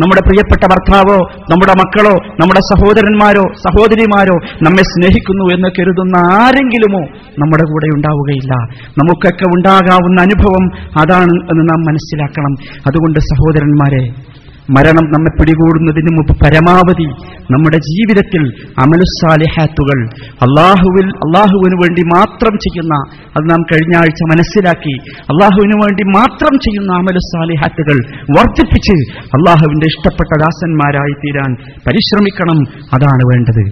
[0.00, 1.18] നമ്മുടെ പ്രിയപ്പെട്ട ഭർത്താവോ
[1.50, 7.00] നമ്മുടെ മക്കളോ നമ്മുടെ സഹോദരന്മാരോ സഹോദരിമാരോ നമ്മെ സ്നേഹിക്കുന്നു എന്ന് കരുതുന്ന ആരെങ്കിലുമോ
[7.38, 8.52] നമ്മുടെ കൂടെ ഉണ്ടാവുകയില്ല.
[8.88, 10.64] നമുക്കൊക്കെ ഉണ്ടാകാവുന്ന അനുഭവം
[11.00, 12.80] അതാണ് എന്ന് നാം മനസ്സിലാക്കണം.
[12.86, 14.33] അതുകൊണ്ട് സഹോദരന്മാരെ
[14.68, 17.08] മരണം നമ്മെ പിടികൂടുന്നതിന് മുമ്പ് പരമാവധി
[17.52, 18.42] നമ്മുടെ ജീവിതത്തിൽ
[18.80, 19.98] അമലുസാലിഹാത്തുകൾ
[20.46, 22.94] അള്ളാഹുവിൽ അള്ളാഹുവിന് വേണ്ടി മാത്രം ചെയ്യുന്ന
[23.36, 27.98] അത് നാം കഴിഞ്ഞ ആഴ്ച മനസ്സിലാക്കി അള്ളാഹുവിന് വേണ്ടി മാത്രം ചെയ്യുന്ന അമലുസാലിഹാത്തുകൾ
[28.38, 28.96] വർദ്ധിപ്പിച്ച്
[29.36, 31.50] അള്ളാഹുവിന്റെ ഇഷ്ടപ്പെട്ട ദാസന്മാരായി തീരാൻ
[31.88, 32.58] പരിശ്രമിക്കണം
[32.92, 33.62] അതാണ് വേണ്ടത്.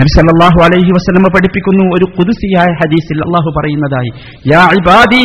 [0.00, 4.10] നബിസല്ലാഹു അലൈഹി വസല്ലമ പഠിപ്പിക്കുന്നു ഒരു കുതിസിയായ ഹദീസിൽ അള്ളാഹു പറയുന്നതായി
[4.52, 5.24] യാ ഇബാദി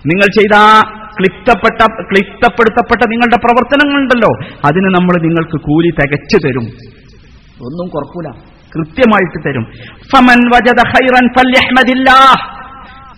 [0.06, 0.56] നിങ്ങൾ ചെയ്ത
[1.18, 4.58] ക്ലിപ്തപ്പെട്ട ക്ലിപ്തപ്പെടുത്തപ്പെട്ട നിങ്ങളുടെ പ്രവർത്തനങ്ങളുണ്ടല്ലോ.
[4.64, 6.64] അതിന് നമ്മൾ നിങ്ങൾക്ക് കൂലി തികച്ചു തരും.
[7.62, 8.30] ഒന്നും കുറക്കൂല.
[8.76, 9.66] കൃത്യമായിട്ട് തരും.
[10.12, 11.28] ഫമൻ വജദ ഹൈറൻ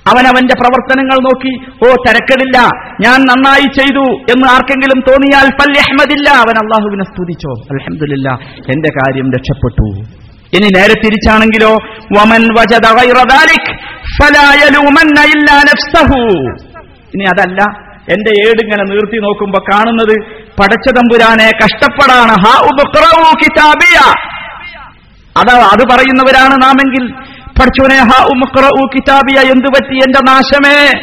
[0.08, 1.52] അവനവന്റെ പ്രവർത്തനങ്ങൾ നോക്കി
[1.84, 2.58] ഓ തിരക്കടില്ല
[3.06, 7.52] ഞാൻ നന്നായി ചെയ്തു എന്ന് ആർക്കെങ്കിലും തോന്നിയാൽ ഫല്യഹ്മദില്ല അവൻ അള്ളാഹുവിനെ സ്തുതിച്ചോ.
[7.70, 8.28] അലഹമില്ല
[8.72, 9.86] എന്റെ കാര്യം രക്ഷപ്പെട്ടു.
[10.56, 11.72] ഇനി നേരെ തിരിച്ചാണെങ്കിലോ
[12.18, 12.42] വമൻ
[17.14, 20.14] ഇനി അതല്ല എന്റെ ഏടിങ്ങനെ നിർത്തി നോക്കുമ്പോ കാണുന്നത്
[20.60, 22.34] പടച്ചതമ്പുരാനെ കഷ്ടപ്പെടാണ്.
[25.40, 27.04] അതാ അത് പറയുന്നവരാണ് നാമെങ്കിൽ
[27.60, 28.00] പഠിച്ചോനെ
[28.86, 29.94] കിതാബിയ എന്തു പറ്റി?
[29.94, 31.00] എന്റെ നാശമേ.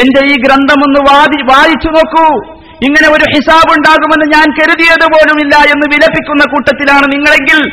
[0.00, 2.54] എന്റെ ഈ ഗ്രന്ഥമൊന്ന് വാതി വായിച്ചു നോക്കൂ.
[2.82, 7.70] ഇങ്ങനെ ഒരു ഹിസാബ് ഉണ്ടാകുമെന്ന് ഞാൻ കരുതിയത് പോലുമില്ല എന്ന് വിലപിക്കുന്ന കൂട്ടത്തിലാണ് നിങ്ങളെങ്കിൽ.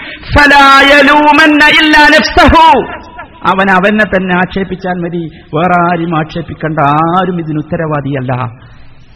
[3.48, 5.32] അവൻ അവനെ തന്നെ ആക്ഷേപിച്ചാൽ മതി.
[5.56, 6.80] വേറെ ആരും ആക്ഷേപിക്കേണ്ട.
[7.20, 8.52] ആരും ഇതിന് ഉത്തരവാദിയല്ല.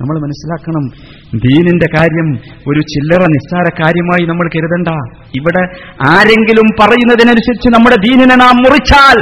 [0.02, 0.84] നമ്മൾ മനസ്സിലാക്കണം
[1.46, 2.28] ദീനിന്റെ കാര്യം
[2.68, 4.90] ഒരു ചില്ലറ നിസ്സാര കാര്യമായി നമ്മൾ കരുതണ്ട.
[5.40, 5.64] ഇവിടെ
[6.10, 9.20] ആരെങ്കിലും പറയുന്നതിനനുസരിച്ച് നമ്മുടെ ദീനിനെ നാം മുറിച്ചാൽ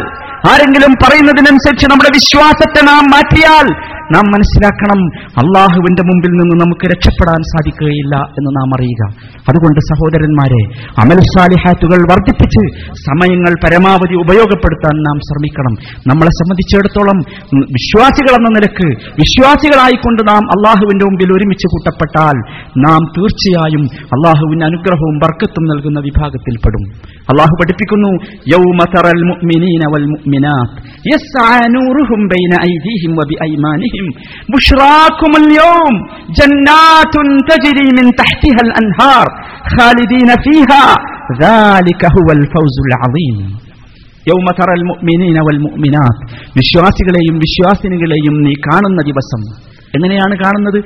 [0.51, 3.67] ആരെങ്കിലും പറയുന്നതിനനുസരിച്ച് നമ്മുടെ വിശ്വാസത്തെ നാം മാറ്റിയാൽ
[4.13, 4.99] നാം മനസ്സിലാക്കണം
[5.41, 9.01] അള്ളാഹുവിന്റെ മുമ്പിൽ നിന്ന് നമുക്ക് രക്ഷപ്പെടാൻ സാധിക്കുകയില്ല എന്ന് നാം അറിയുക.
[9.49, 10.61] അതുകൊണ്ട് സഹോദരന്മാരെ
[11.03, 12.63] അമൽസാലിഹാത്തുകൾ വർദ്ധിപ്പിച്ച്
[13.07, 15.73] സമയങ്ങൾ പരമാവധി ഉപയോഗപ്പെടുത്താൻ നാം ശ്രമിക്കണം.
[16.11, 17.17] നമ്മളെ സംബന്ധിച്ചിടത്തോളം
[17.77, 18.87] വിശ്വാസികൾ എന്ന നിലയ്ക്ക്
[19.21, 22.37] വിശ്വാസികളായിക്കൊണ്ട് നാം അള്ളാഹുവിന്റെ മുമ്പിൽ ഒരുമിച്ച് കൂട്ടപ്പെട്ടാൽ
[22.85, 23.83] നാം തീർച്ചയായും
[24.15, 26.83] അള്ളാഹുവിന് അനുഗ്രഹവും ബർക്കത്തും നൽകുന്ന വിഭാഗത്തിൽപ്പെടും
[27.29, 28.11] അള്ളാഹു പഠിപ്പിക്കുന്നു
[46.55, 50.79] വിശ്വാസികളെയും വിശ്വാസിനികളെയും നീ കാണുന്ന ദിവസം എങ്ങനെയാണ് കാണുന്നത്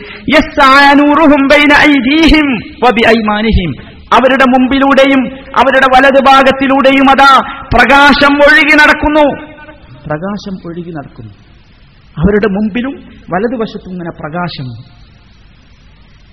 [4.13, 7.39] അവരുടെ മുമ്പിലൂടെയും അവരുടെ വലതു ഭാഗത്തിലൂടെയും അതാ
[7.73, 9.45] പ്രകാശം ഒഴുകി നടക്കുന്നു.
[10.07, 11.31] പ്രകാശം ഒഴുകി നടക്കുന്നു.
[12.17, 12.91] അവരുടെ മുമ്പിലും
[13.33, 14.93] വലതുവശത്തും ഇങ്ങനെ പ്രകാശം.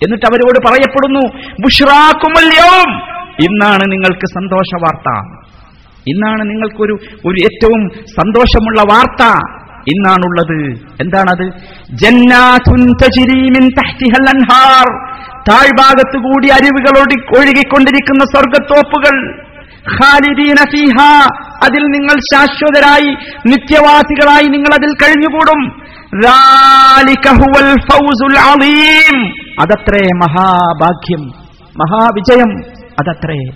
[0.02, 2.98] എന്നിട്ട് അവരോട് പറയപ്പെടുന്നു ബുഷ്റാക്കുമല്യോം
[3.44, 5.40] ഇന്നാണ് നിങ്ങൾക്ക് സന്തോഷ വാർത്ത.
[6.08, 6.92] ഇന്നാണ് നിങ്ങൾക്കൊരു
[7.26, 9.38] ഒരു ഏറ്റവും സന്തോഷമുള്ള വാർത്ത.
[9.80, 10.86] ഇന്നാണുള്ളത്.
[11.02, 11.46] എന്താണത്?
[13.50, 15.09] മിൻ തഹ്തിഹൽ അൻഹാർ.
[15.48, 16.98] താഴ്ഭാഗത്തുകൂടി അരുവികൾ
[17.38, 19.44] ഒഴുകിക്കൊണ്ടിരിക്കുന്ന സ്വർഗത്തോപ്പുകൾ
[21.64, 23.14] അതിൽ നിങ്ങൾ ശാശ്വതരായി
[23.46, 25.90] നിത്യവാസികളായി നിങ്ങൾ അതിൽ കഴിഞ്ഞുകൂടും
[29.60, 31.22] അതത്രേ മഹാഭാഗ്യം
[31.78, 32.58] മഹാവിജയം
[33.00, 33.50] അതത്രേ.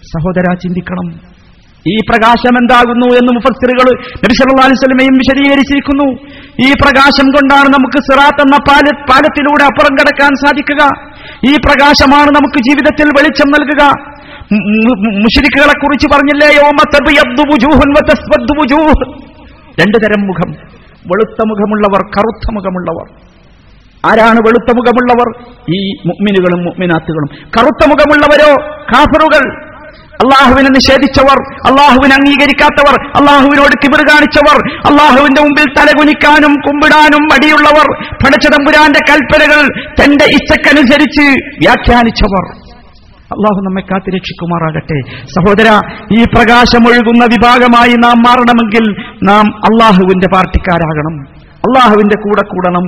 [0.00, 1.34] സഹോദര ചിന്തിക്കണം.
[1.88, 6.12] ഈ പ്രകാശം എന്താകുന്നു എന്ന് മുഫസ്സറുകൾ നബിസല്ലാസ്ലമയും വിശദീകരിച്ചിരിക്കുന്നു.
[6.68, 8.56] ഈ പ്രകാശം കൊണ്ടാണ് നമുക്ക് സിറാത്ത് എന്ന
[9.10, 11.13] പാലത്തിലൂടെ അപ്പുറം കടക്കാൻ സാധിക്കുക.
[11.46, 14.14] ഈ പ്രകാശമാണ് നമുക്ക് ജീവിതത്തിൽ വെളിച്ചം നൽകുക.
[15.22, 16.48] മുഷിരിക്കുകളെ കുറിച്ച് പറഞ്ഞില്ലേ.
[19.80, 20.50] രണ്ടു തരം മുഖം.
[21.06, 23.06] വെളുത്ത മുഖമുള്ളവർ കറുത്ത മുഖമുള്ളവർ.
[24.06, 25.44] ആരാണ് വെളുത്ത മുഖമുള്ളവർ?
[25.74, 27.46] ഈ മുഅ്മിനുകളും മുഅ്മിനാത്തുകളും.
[27.58, 28.76] കറുത്ത മുഖമുള്ളവരോ?
[28.94, 29.73] കാഫറുകൾ.
[30.22, 34.56] അള്ളാഹുവിനെ നിഷേധിച്ചവർ അള്ളാഹുവിനെ അംഗീകരിക്കാത്തവർ അള്ളാഹുവിനോട് കിബിർ കാണിച്ചവർ
[34.90, 37.88] അള്ളാഹുവിന്റെ മുമ്പിൽ തലകുനിക്കാനും കുമ്പിടാനും മടിയുള്ളവർ
[38.24, 39.60] പടച്ചതമ്പുരാന്റെ കൽപ്പനകൾ
[40.00, 41.26] തന്റെ ഇച്ഛക്കനുസരിച്ച്
[41.62, 42.44] വ്യാഖ്യാനിച്ചവർ.
[43.34, 45.68] അള്ളാഹു നമ്മെ കാത്തിരക്ഷിക്കുമാറാകട്ടെ സഹോദര
[46.18, 48.84] ഈ പ്രകാശമൊഴുകുന്ന വിഭാഗമായി നാം മാറണമെങ്കിൽ
[49.22, 51.14] നാം അള്ളാഹുവിന്റെ പാർട്ടിക്കാരാകണം.
[51.66, 52.86] അള്ളാഹുവിന്റെ കൂടെ കൂടണം.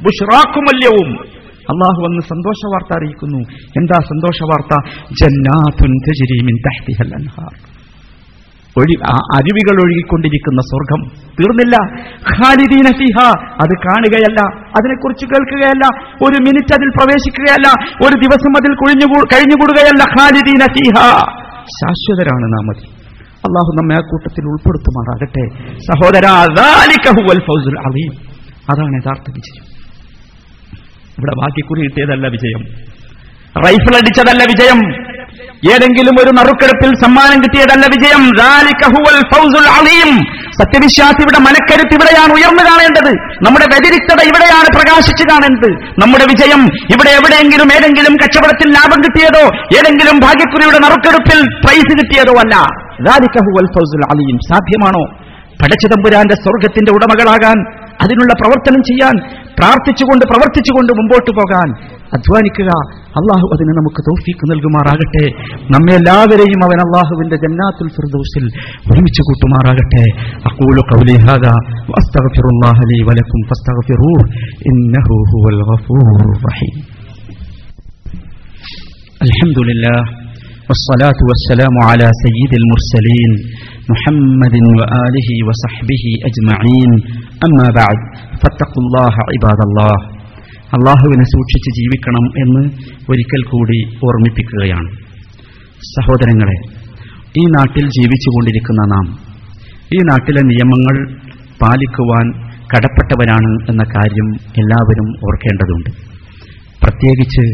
[0.00, 1.35] ബുഷ്റാക്കുമല്യവും
[1.70, 3.38] അള്ളാഹു വന്ന് സന്തോഷ വാർത്ത അറിയിക്കുന്നു.
[3.52, 4.74] എന്താ സന്തോഷ വാർത്ത
[9.36, 11.00] അരുവികൾ ഒഴുകിക്കൊണ്ടിരിക്കുന്ന സ്വർഗം
[11.40, 11.76] തീർന്നില്ല.
[12.12, 13.28] ഖാലിദീന ഫിഹ.
[13.38, 17.68] അത് കാണുകയല്ല അതിനെക്കുറിച്ച് കേൾക്കുകയല്ല ഒരു മിനിറ്റ് അതിൽ പ്രവേശിക്കുകയല്ല
[18.06, 21.02] ഒരു ദിവസം അതിൽ കുഴിഞ്ഞു കഴിഞ്ഞുകൂടുകയല്ല ഖാലിദീന ഫിഹ.
[21.62, 22.96] ശാശ്വതരാണ് നാം അതിൽ.
[23.36, 25.74] അള്ളാഹു നമ്മെ ആ കൂട്ടത്തിൽ ഉൾപ്പെടുത്തുമാറാകട്ടെ.
[25.78, 26.26] സഹോദര
[28.70, 29.75] അതാണ് യഥാർത്ഥ വിജയം.
[31.18, 32.60] ഇവിടെ ബാക്കിക്കുറി കിട്ടിയതല്ല വിജയം.
[33.66, 35.06] റൈഫിൾ അടിച്ചതല്ല വിജയം.
[35.72, 38.30] ഏതെങ്കിലും ഒരു നറുക്കെടുപ്പിൽ സമ്മാനം കിട്ടിയതല്ല വിജയം.
[40.60, 43.12] സത്യവിശ്വാസിയുടെ മനക്കരുത്ത് ഇവിടെയാണ് ഉയർന്നു കാണേണ്ടത്.
[43.46, 45.72] നമ്മുടെ വ്യതിരിക്തത ഇവിടെയാണ് പ്രകാശിച്ചു കാണേണ്ടത്.
[46.02, 49.44] നമ്മുടെ വിജയം ഇവിടെ എവിടെയെങ്കിലും ഏതെങ്കിലും കച്ചവടത്തിൽ ലാഭം കിട്ടിയതോ
[49.78, 52.86] ഏതെങ്കിലും ഭാഗ്യക്കുറിയുടെ നറുക്കെടുപ്പിൽ പ്രൈസ് കിട്ടിയതോ അല്ല.
[54.48, 55.04] സാധ്യമാണോ?
[55.62, 59.15] പടച്ചതമ്പുരാന്റെ സ്വർഗത്തിന്റെ ഉടമകളാകാൻ അതിനുള്ള പ്രവർത്തനം ചെയ്യാൻ
[59.59, 61.67] പ്രാർത്ഥിച്ചുകൊണ്ട് പ്രവർത്തിച്ചുകൊണ്ട് മുമ്പോട്ട് പോകാൻ
[62.17, 62.69] അധ്വാനിക്കുക
[63.19, 65.25] അള്ളാഹു അതിന് നമുക്ക് തൗഫീക്ക് നൽകുമാറാകട്ടെ
[65.73, 68.45] നമ്മെ എല്ലാവരെയും അവൻ അള്ളാഹുവിന്റെ ജന്നാത്തുൽ ഫിർദൗസിൽ
[68.89, 70.03] ഒരുമിച്ച് കൂട്ടുമാറാകട്ടെ
[70.49, 71.53] അഖൂലു ഖൗലി ഹാദാ
[71.91, 74.23] വഅസ്തഗ്ഫിറുല്ലാഹ ലീ വലക്കും ഫസ്തഗ്ഫിറൂഹു
[74.71, 76.75] ഇന്നഹു ഹുവൽ ഗഫൂറുർ റഹീം
[79.21, 79.97] الحمد لله
[80.69, 83.31] والصلاة والسلام على سيد المرسلين
[83.91, 86.91] محمد وآله وصحبه أجمعين
[87.41, 87.99] أما بعد
[88.41, 89.95] فاتقوا الله عباد الله
[90.71, 92.61] അള്ളാഹുവിനെ സൂക്ഷിച്ച് ജീവിക്കണം എന്ന്
[93.11, 94.89] ഒരിക്കൽ കൂടി ഓർമ്മിപ്പിക്കുകയാണ്
[95.89, 96.55] സഹോദരങ്ങളെ
[97.35, 99.05] ഈ നാട്ടിൽ ജീവിച്ചുകൊണ്ടിരിക്കുന്ന നാം
[99.91, 100.95] ഈ നാട്ടിലെ നിയമങ്ങൾ
[101.61, 102.25] പാലിക്കുവാൻ
[102.71, 104.27] കടപ്പെട്ടവരാണ് എന്ന കാര്യം
[104.61, 105.89] എല്ലാവരും ഓർക്കേണ്ടതുണ്ട്
[106.81, 107.45] പ്രത്യേകിച്ച്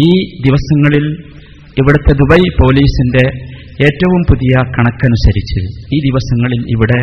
[0.00, 0.10] ഈ
[0.44, 1.06] ദിവസങ്ങളിൽ
[1.76, 3.24] ഇവിടുത്തെ ദുബൈ പോലീസിന്റെ
[3.83, 5.59] ഏറ്റവും പുതിയ കണക്കനുസരിച്ച്
[5.95, 6.99] ഈ ദിവസങ്ങളിൽ ഇവിടെ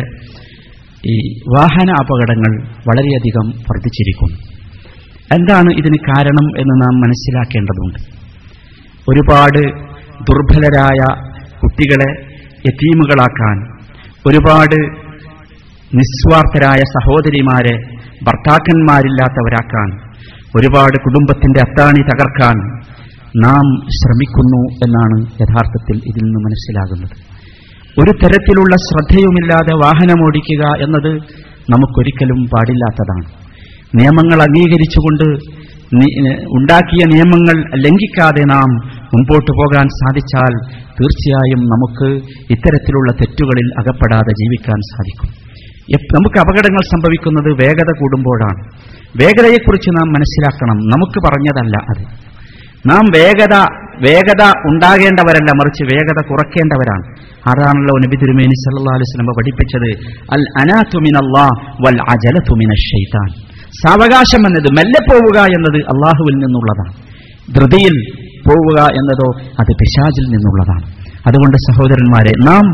[1.07, 4.37] ഈ വാഹന അപകടങ്ങൾ വളരെയധികം വർദ്ധിച്ചിരിക്കുന്നു.
[5.33, 7.99] എന്താണ് ഇതിന് കാരണം എന്ന് നാം മനസ്സിലാക്കേണ്ടതുണ്ട്.
[9.09, 9.87] ഒരുപാട്
[10.21, 11.21] ദുർബലരായ
[11.59, 12.27] കുട്ടികളെ
[12.67, 13.77] യത്തീമുകളാക്കാൻ
[14.27, 15.07] ഒരുപാട്
[15.95, 17.75] നിസ്വാർത്ഥരായ സഹോദരിമാരെ
[18.23, 19.89] ഭർത്താക്കന്മാരില്ലാത്തവരാക്കാൻ
[20.57, 22.76] ഒരുപാട് കുടുംബത്തിന്റെ അത്താണി തകർക്കാൻ
[23.45, 23.65] നാം
[23.97, 27.15] ശ്രമിക്കുന്നു എന്നാണ് യഥാർത്ഥത്തിൽ ഇതിൽ നിന്ന് മനസ്സിലാകുന്നത്.
[28.01, 31.11] ഒരു തരത്തിലുള്ള ശ്രദ്ധയുമില്ലാതെ വാഹനമോടിക്കുക എന്നത്
[31.69, 33.25] നമുക്കൊരിക്കലും പാടില്ലാത്തതാണ്.
[33.99, 35.27] നിയമങ്ങൾ അംഗീകരിച്ചുകൊണ്ട്
[36.45, 38.69] ഉണ്ടാക്കിയ നിയമങ്ങൾ ലംഘിക്കാതെ നാം
[39.13, 40.53] മുമ്പോട്ട് പോകാൻ സാധിച്ചാൽ
[40.87, 42.07] തീർച്ചയായും നമുക്ക്
[42.53, 45.47] ഇത്തരത്തിലുള്ള തെറ്റുകളിൽ അകപ്പെടാതെ ജീവിക്കാൻ സാധിക്കും.
[45.93, 48.61] നമുക്ക് അപകടങ്ങൾ സംഭവിക്കുന്നത് വേഗത കൂടുമ്പോഴാണ്.
[49.17, 50.77] വേഗതയെക്കുറിച്ച് നാം മനസ്സിലാക്കണം.
[50.77, 52.27] നമുക്ക് പറഞ്ഞതല്ല അത്.
[52.85, 53.55] നാം വേഗത
[54.05, 57.05] വേഗത ഉണ്ടാകേണ്ടവരല്ല മറിച്ച് വേഗത കുറയ്ക്കേണ്ടവരാണ്
[57.49, 58.55] അതാണല്ലോ നബി തിരുമേനി
[59.01, 59.89] വസല്ലം പഠിപ്പിച്ചത്.
[60.31, 63.29] അൽ അനാതു മിനല്ലാഹ് വൽ അജലതു മിനശ് ശൈത്താൻ
[63.81, 66.93] സാവകാശം എന്നത് മെല്ലെ പോവുക എന്നത് അള്ളാഹുവിൽ നിന്നുള്ളതാണ്.
[67.55, 67.95] ധൃതിയിൽ
[68.47, 69.27] പോവുക എന്നതോ
[69.59, 70.96] അത് പിശാചിൽ നിന്നുള്ളതാണ്.
[71.27, 72.65] അതുകൊണ്ട് സഹോദരന്മാരെ നാം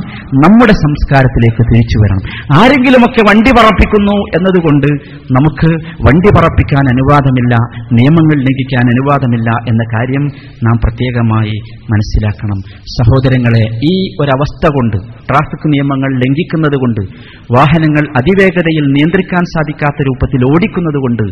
[0.43, 2.23] നമ്മുടെ സംസ്കാരത്തിലേക്ക് തിരിച്ചു വരണം.
[2.59, 4.89] ആരെങ്കിലുമൊക്കെ വണ്ടി പറപ്പിക്കുന്നു എന്നതുകൊണ്ട്
[5.37, 5.69] നമുക്ക്
[6.07, 7.53] വണ്ടി പറപ്പിക്കാൻ അനുവാദമില്ല
[7.99, 10.25] നിയമങ്ങൾ ലംഘിക്കാൻ അനുവാദമില്ല എന്ന കാര്യം
[10.67, 11.55] നാം പ്രത്യേകമായി
[11.93, 12.59] മനസ്സിലാക്കണം.
[12.97, 14.97] സഹോദരങ്ങളെ ഈ ഒരവസ്ഥ കൊണ്ട്
[15.29, 17.01] ട്രാഫിക് നിയമങ്ങൾ ലംഘിക്കുന്നത് കൊണ്ട്
[17.57, 21.25] വാഹനങ്ങൾ അതിവേഗതയിൽ നിയന്ത്രിക്കാൻ സാധിക്കാത്ത രൂപത്തിൽ ഓടിക്കുന്നത് കൊണ്ട്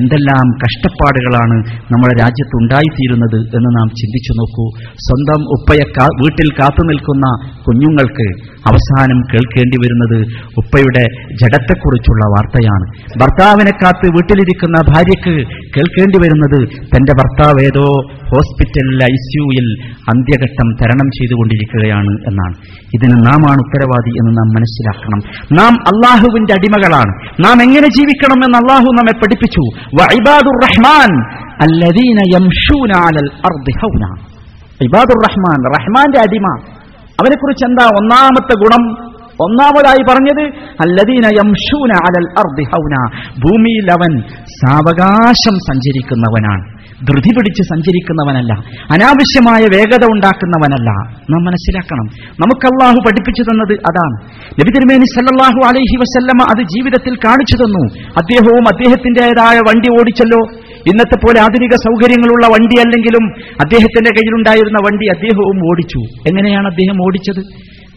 [0.00, 1.58] എന്തെല്ലാം കഷ്ടപ്പാടുകളാണ്
[1.92, 4.64] നമ്മുടെ രാജ്യത്ത് രാജ്യത്തുണ്ടായിത്തീരുന്നത് എന്ന് നാം ചിന്തിച്ചു നോക്കൂ.
[5.06, 5.84] സ്വന്തം ഉപ്പയെ
[6.22, 7.26] വീട്ടിൽ കാത്തു നിൽക്കുന്ന
[7.68, 8.26] കുഞ്ഞുങ്ങൾക്ക്
[8.68, 10.18] അവസാനം കേൾക്കേണ്ടി വരുന്നത്
[10.58, 11.04] ഉപ്പയുടെ
[11.40, 12.86] ജഡത്തെക്കുറിച്ചുള്ള വാർത്തയാണ്.
[13.20, 15.34] ഭർത്താവിനെ കാത്ത് വീട്ടിലിരിക്കുന്ന ഭാര്യയ്ക്ക്
[15.76, 22.54] കേൾക്കേണ്ടി വരുന്നത് തന്റെ ഭർത്താവ് ഏതോ ഹോസ്പിറ്റലിൽ ഐ സിയുയിൽ അന്ത്യഘട്ടം തരണം ചെയ്തുകൊണ്ടിരിക്കുകയാണ് എന്നാണ്.
[22.94, 25.18] ഇതിന് നാമാണ് ഉത്തരവാദി എന്ന് നാം മനസ്സിലാക്കണം.
[25.52, 27.12] നാം അള്ളാഹുവിന്റെ അടിമകളാണ്.
[27.44, 29.64] നാം എങ്ങനെ ജീവിക്കണം എന്ന് അള്ളാഹു നമ്മെ പഠിപ്പിച്ചു.
[30.66, 31.12] റഹ്മാൻ
[31.62, 33.30] അല്ലദീന യംശൂന അലൽ
[33.82, 34.35] ഹൗന.
[34.82, 36.46] ഇബാദുർ റഹ്മാൻ റഹ്മാന്റെ അടിമ.
[37.10, 39.12] അവനെക്കുറിച്ച് എന്താ ഒന്നാമത്തെ ഗുണം?
[39.40, 40.42] ഒന്നാമതായി പറഞ്ഞത്
[40.80, 41.26] അല്ലദീന
[41.94, 43.10] അലൽ അർദി ഹൗന.
[43.38, 46.76] ഭൂമിയിൽ അവൻ സാവകാശം സഞ്ചരിക്കുന്നവനാണ്.
[47.06, 48.52] ധൃതി പിടിച്ച് സഞ്ചരിക്കുന്നവനല്ല.
[48.92, 50.90] അനാവശ്യമായ വേഗത ഉണ്ടാക്കുന്നവനല്ല.
[51.30, 52.04] നാം മനസ്സിലാക്കണം.
[52.30, 54.14] നമുക്ക് അള്ളാഹു പഠിപ്പിച്ചു തന്നത് അതാണ്.
[54.50, 58.10] നബി തിരുമേനി സല്ലാഹു അലൈഹി വസല്ലമ അത് ജീവിതത്തിൽ കാണിച്ചു തന്നു.
[58.10, 60.65] അദ്ദേഹവും അദ്ദേഹത്തിന്റെതായ വണ്ടി ഓടിച്ചല്ലോ.
[60.90, 63.24] ഇന്നത്തെ പോലെ ആധുനിക സൗകര്യങ്ങളുള്ള വണ്ടി അല്ലെങ്കിലും
[63.64, 66.00] അദ്ദേഹത്തിന്റെ കയ്യിലുണ്ടായിരുന്ന വണ്ടി അദ്ദേഹവും ഓടിച്ചു.
[66.28, 67.42] എങ്ങനെയാണ് അദ്ദേഹം ഓടിച്ചത്?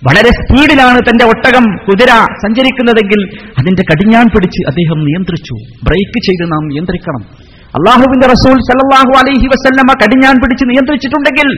[0.08, 2.12] വളരെ സ്പീഡിലാണ് തന്റെ ഒട്ടകം കുതിര
[2.44, 3.22] സഞ്ചരിക്കുന്നതെങ്കിൽ
[3.60, 5.56] അതിന്റെ കടിഞ്ഞാൻ പിടിച്ച് അദ്ദേഹം നിയന്ത്രിച്ചു.
[5.88, 7.24] ബ്രേക്ക് ചെയ്ത് നാം നിയന്ത്രിക്കണം.
[7.70, 11.50] അള്ളാഹുവിന്റെ റസൂൽ സല്ലാഹു അലൈഹി വസല്ലമ കടിഞ്ഞാൻ പിടിച്ച് നിയന്ത്രിച്ചിട്ടുണ്ടെങ്കിൽ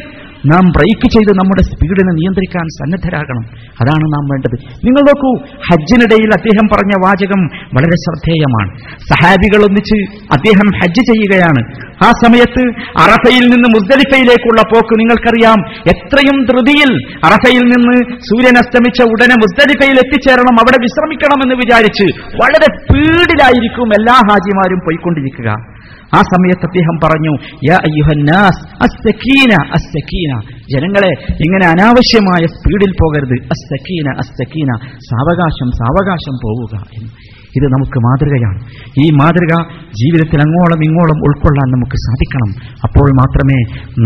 [0.46, 3.44] നാം ബ്രേക്ക് ചെയ്ത് നമ്മുടെ സ്പീഡിനെ നിയന്ത്രിക്കാൻ സന്നദ്ധരാകണം.
[3.82, 4.58] അതാണ് നാം വേണ്ടത്.
[4.86, 8.78] നിങ്ങൾ നോക്കൂ ഹജ്ജിനിടയിൽ അദ്ദേഹം പറഞ്ഞ വാചകം വളരെ ശ്രദ്ധേയമാണ്.
[8.98, 9.98] സഹാബികൾ ഒന്നിച്ച്
[10.34, 11.92] അദ്ദേഹം ഹജ്ജ് ചെയ്യുകയാണ്.
[12.06, 15.72] ആ സമയത്ത് അറഫയിൽ നിന്ന് മുസ്ദലിഫയിലേക്കുള്ള പോക്ക് നിങ്ങൾക്കറിയാം.
[15.72, 24.14] എത്രയും ധൃതിയിൽ അറഫയിൽ നിന്ന് സൂര്യൻ അസ്തമിച്ച ഉടനെ മുസ്ദലിഫയിൽ എത്തിച്ചേരണം അവിടെ വിശ്രമിക്കണമെന്ന് വിചാരിച്ച് വളരെ പീടിലായിരിക്കും എല്ലാ
[24.14, 25.71] ഹാജിമാരും പോയിക്കൊണ്ടിരിക്കുക.
[26.16, 27.34] ആ സമയത്ത് അദ്ദേഹം പറഞ്ഞു
[27.70, 28.62] യാ അയ്യുഹന്നാസ്
[30.74, 31.14] ജനങ്ങളെ
[31.46, 33.38] ഇങ്ങനെ അനാവശ്യമായ സ്പീഡിൽ പോകരുത്.
[33.44, 34.72] അസ്തക്കീന അസ്തക്കീന
[35.10, 37.41] സാവകാശം സാവകാശം പോവുക എന്ന്.
[37.58, 38.60] ഇത് നമുക്ക് മാതൃകയാണ്.
[39.06, 39.54] ഈ മാതൃക
[39.92, 42.50] ജീവിതത്തിൽ അങ്ങോളം ഇങ്ങോളം ഉൾക്കൊള്ളാൻ നമുക്ക് സാധിക്കണം.
[42.84, 43.60] അപ്പോൾ മാത്രമേ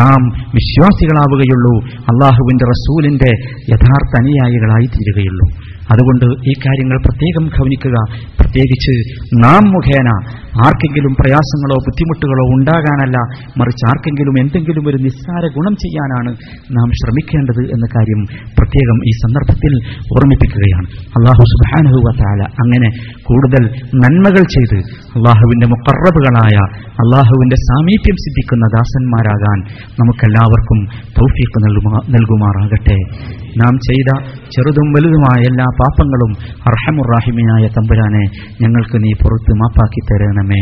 [0.03, 0.21] നാം
[0.53, 1.75] വിശ്വാസികളാവുകയുള്ളൂ.
[2.11, 3.31] അള്ളാഹുവിന്റെ റസൂലിന്റെ
[3.73, 7.97] യഥാർത്ഥ അനുയായികളായി തീരുകയുള്ളൂ അതുകൊണ്ട് ഈ കാര്യങ്ങൾ പ്രത്യേകം ഗവനിക്കുക
[8.39, 8.93] പ്രത്യേകിച്ച്
[9.43, 10.09] നാം മുഖേന
[10.65, 13.17] ആർക്കെങ്കിലും പ്രയാസങ്ങളോ ബുദ്ധിമുട്ടുകളോ ഉണ്ടാകാനല്ല
[13.59, 16.31] മറിച്ച് ആർക്കെങ്കിലും എന്തെങ്കിലും ഒരു നിസ്സാര ഗുണം ചെയ്യാനാണ്
[16.77, 18.21] നാം ശ്രമിക്കേണ്ടത് എന്ന കാര്യം
[18.59, 19.73] പ്രത്യേകം ഈ സന്ദർഭത്തിൽ
[20.15, 20.87] ഓർമ്മിപ്പിക്കുകയാണ്.
[21.17, 22.89] അള്ളാഹു സുബാനഹുവ താല അങ്ങനെ
[23.35, 23.63] കൂടുതൽ
[24.03, 24.77] നന്മകൾ ചെയ്ത്
[25.19, 26.57] അള്ളാഹുവിന്റെ മുക്കറബുകളായ
[27.03, 29.59] അള്ളാഹുവിന്റെ സാമീപ്യം സിദ്ധിക്കുന്ന ദാസന്മാരാകാൻ
[30.01, 30.79] നമുക്കെല്ലാവർക്കും
[31.19, 32.99] തൗഫീഖ് നൽകുമാ നൽകുമാറാകട്ടെ.
[33.61, 34.09] നാം ചെയ്ത
[34.53, 36.31] ചെറുതും വലുതുമായ എല്ലാ പാപങ്ങളും
[36.69, 38.23] അർഹമുറാഹിമിനായ തമ്പുരാനെ
[38.61, 40.61] ഞങ്ങൾക്ക് നീ പുറത്ത് മാപ്പാക്കി തരണമേ.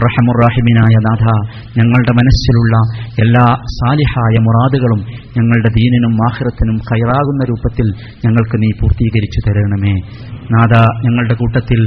[0.00, 1.24] അർഹമുറാഹിമിനായ നാഥ
[1.78, 2.76] ഞങ്ങളുടെ മനസ്സിലുള്ള
[3.24, 3.44] എല്ലാ
[3.78, 5.00] സാലിഹായ മുറാദുകളും
[5.38, 7.86] ഞങ്ങളുടെ ദീനിനും ആഹ്റത്തിനും കയറാകുന്ന രൂപത്തിൽ
[8.24, 9.94] ഞങ്ങൾക്ക് നീ പൂർത്തീകരിച്ചു തരണമേ.
[10.56, 10.74] നാഥ
[11.06, 11.80] ഞങ്ങളുടെ കൂട്ടത്തിൽ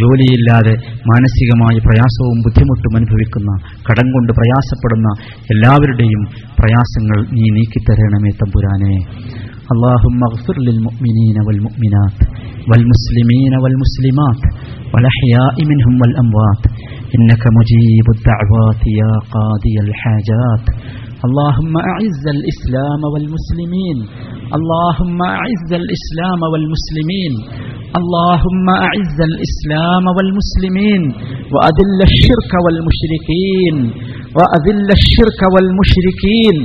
[0.00, 0.74] ജോലിയില്ലാതെ
[1.10, 3.50] മാനസികമായ പ്രയാസവും ബുദ്ധിമുട്ടും അനുഭവിക്കുന്ന
[3.90, 5.08] കടം കൊണ്ട് പ്രയാസപ്പെടുന്ന
[5.50, 6.22] എല്ലാവരുടെയും
[6.60, 8.94] പ്രയാസങ്ങൾ നീ നീക്കിത്തരണമേ തമ്പുരാനെ.
[9.74, 12.18] اللهم اغفر للمؤمنين والمؤمنات
[12.70, 14.40] والمسلمين والمسلمات
[14.92, 16.62] والأحياء منهم والأموات
[17.16, 20.64] إنك مجيب الدعوات يا قاضي الحاجات
[21.26, 23.98] اللهم أعز الإسلام والمسلمين
[24.58, 27.32] اللهم أعز الإسلام والمسلمين
[28.00, 31.02] اللهم أعز الإسلام والمسلمين
[31.54, 33.76] وأذل الشرك والمشركين
[34.38, 36.56] وأذل الشرك والمشركين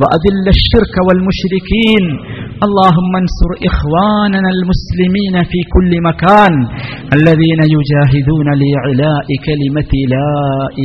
[0.00, 2.04] وأذل الشرك والمشركين.
[2.66, 6.54] اللهم انصر إخواننا المسلمين في كل مكان.
[7.18, 10.34] الذين يجاهدون لإعلاء كلمة لا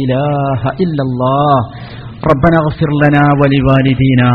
[0.01, 1.55] إله إلا الله.
[2.31, 4.31] ربنا اغفر لنا ولوالدينا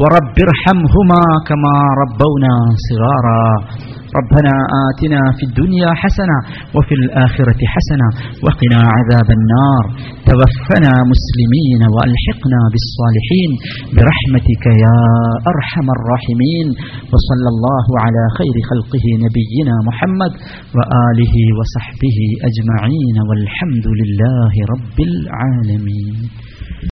[0.00, 2.54] ورب ارحمهما كما ربونا
[2.86, 3.46] صغارا.
[4.20, 4.54] ربنا
[4.86, 6.38] آتنا في الدنيا حسنة
[6.76, 8.08] وفي الآخرة حسنة
[8.44, 9.84] وقنا عذاب النار.
[10.30, 13.50] توفنا مسلمين وألحقنا بالصالحين.
[13.96, 14.98] برحمتك يا
[15.52, 16.66] أرحم الراحمين.
[17.12, 20.32] وصلى الله على خير خلقه نبينا محمد
[20.76, 23.16] وآله وصحبه أجمعين.
[23.28, 26.16] والحمد لله رب العالمين.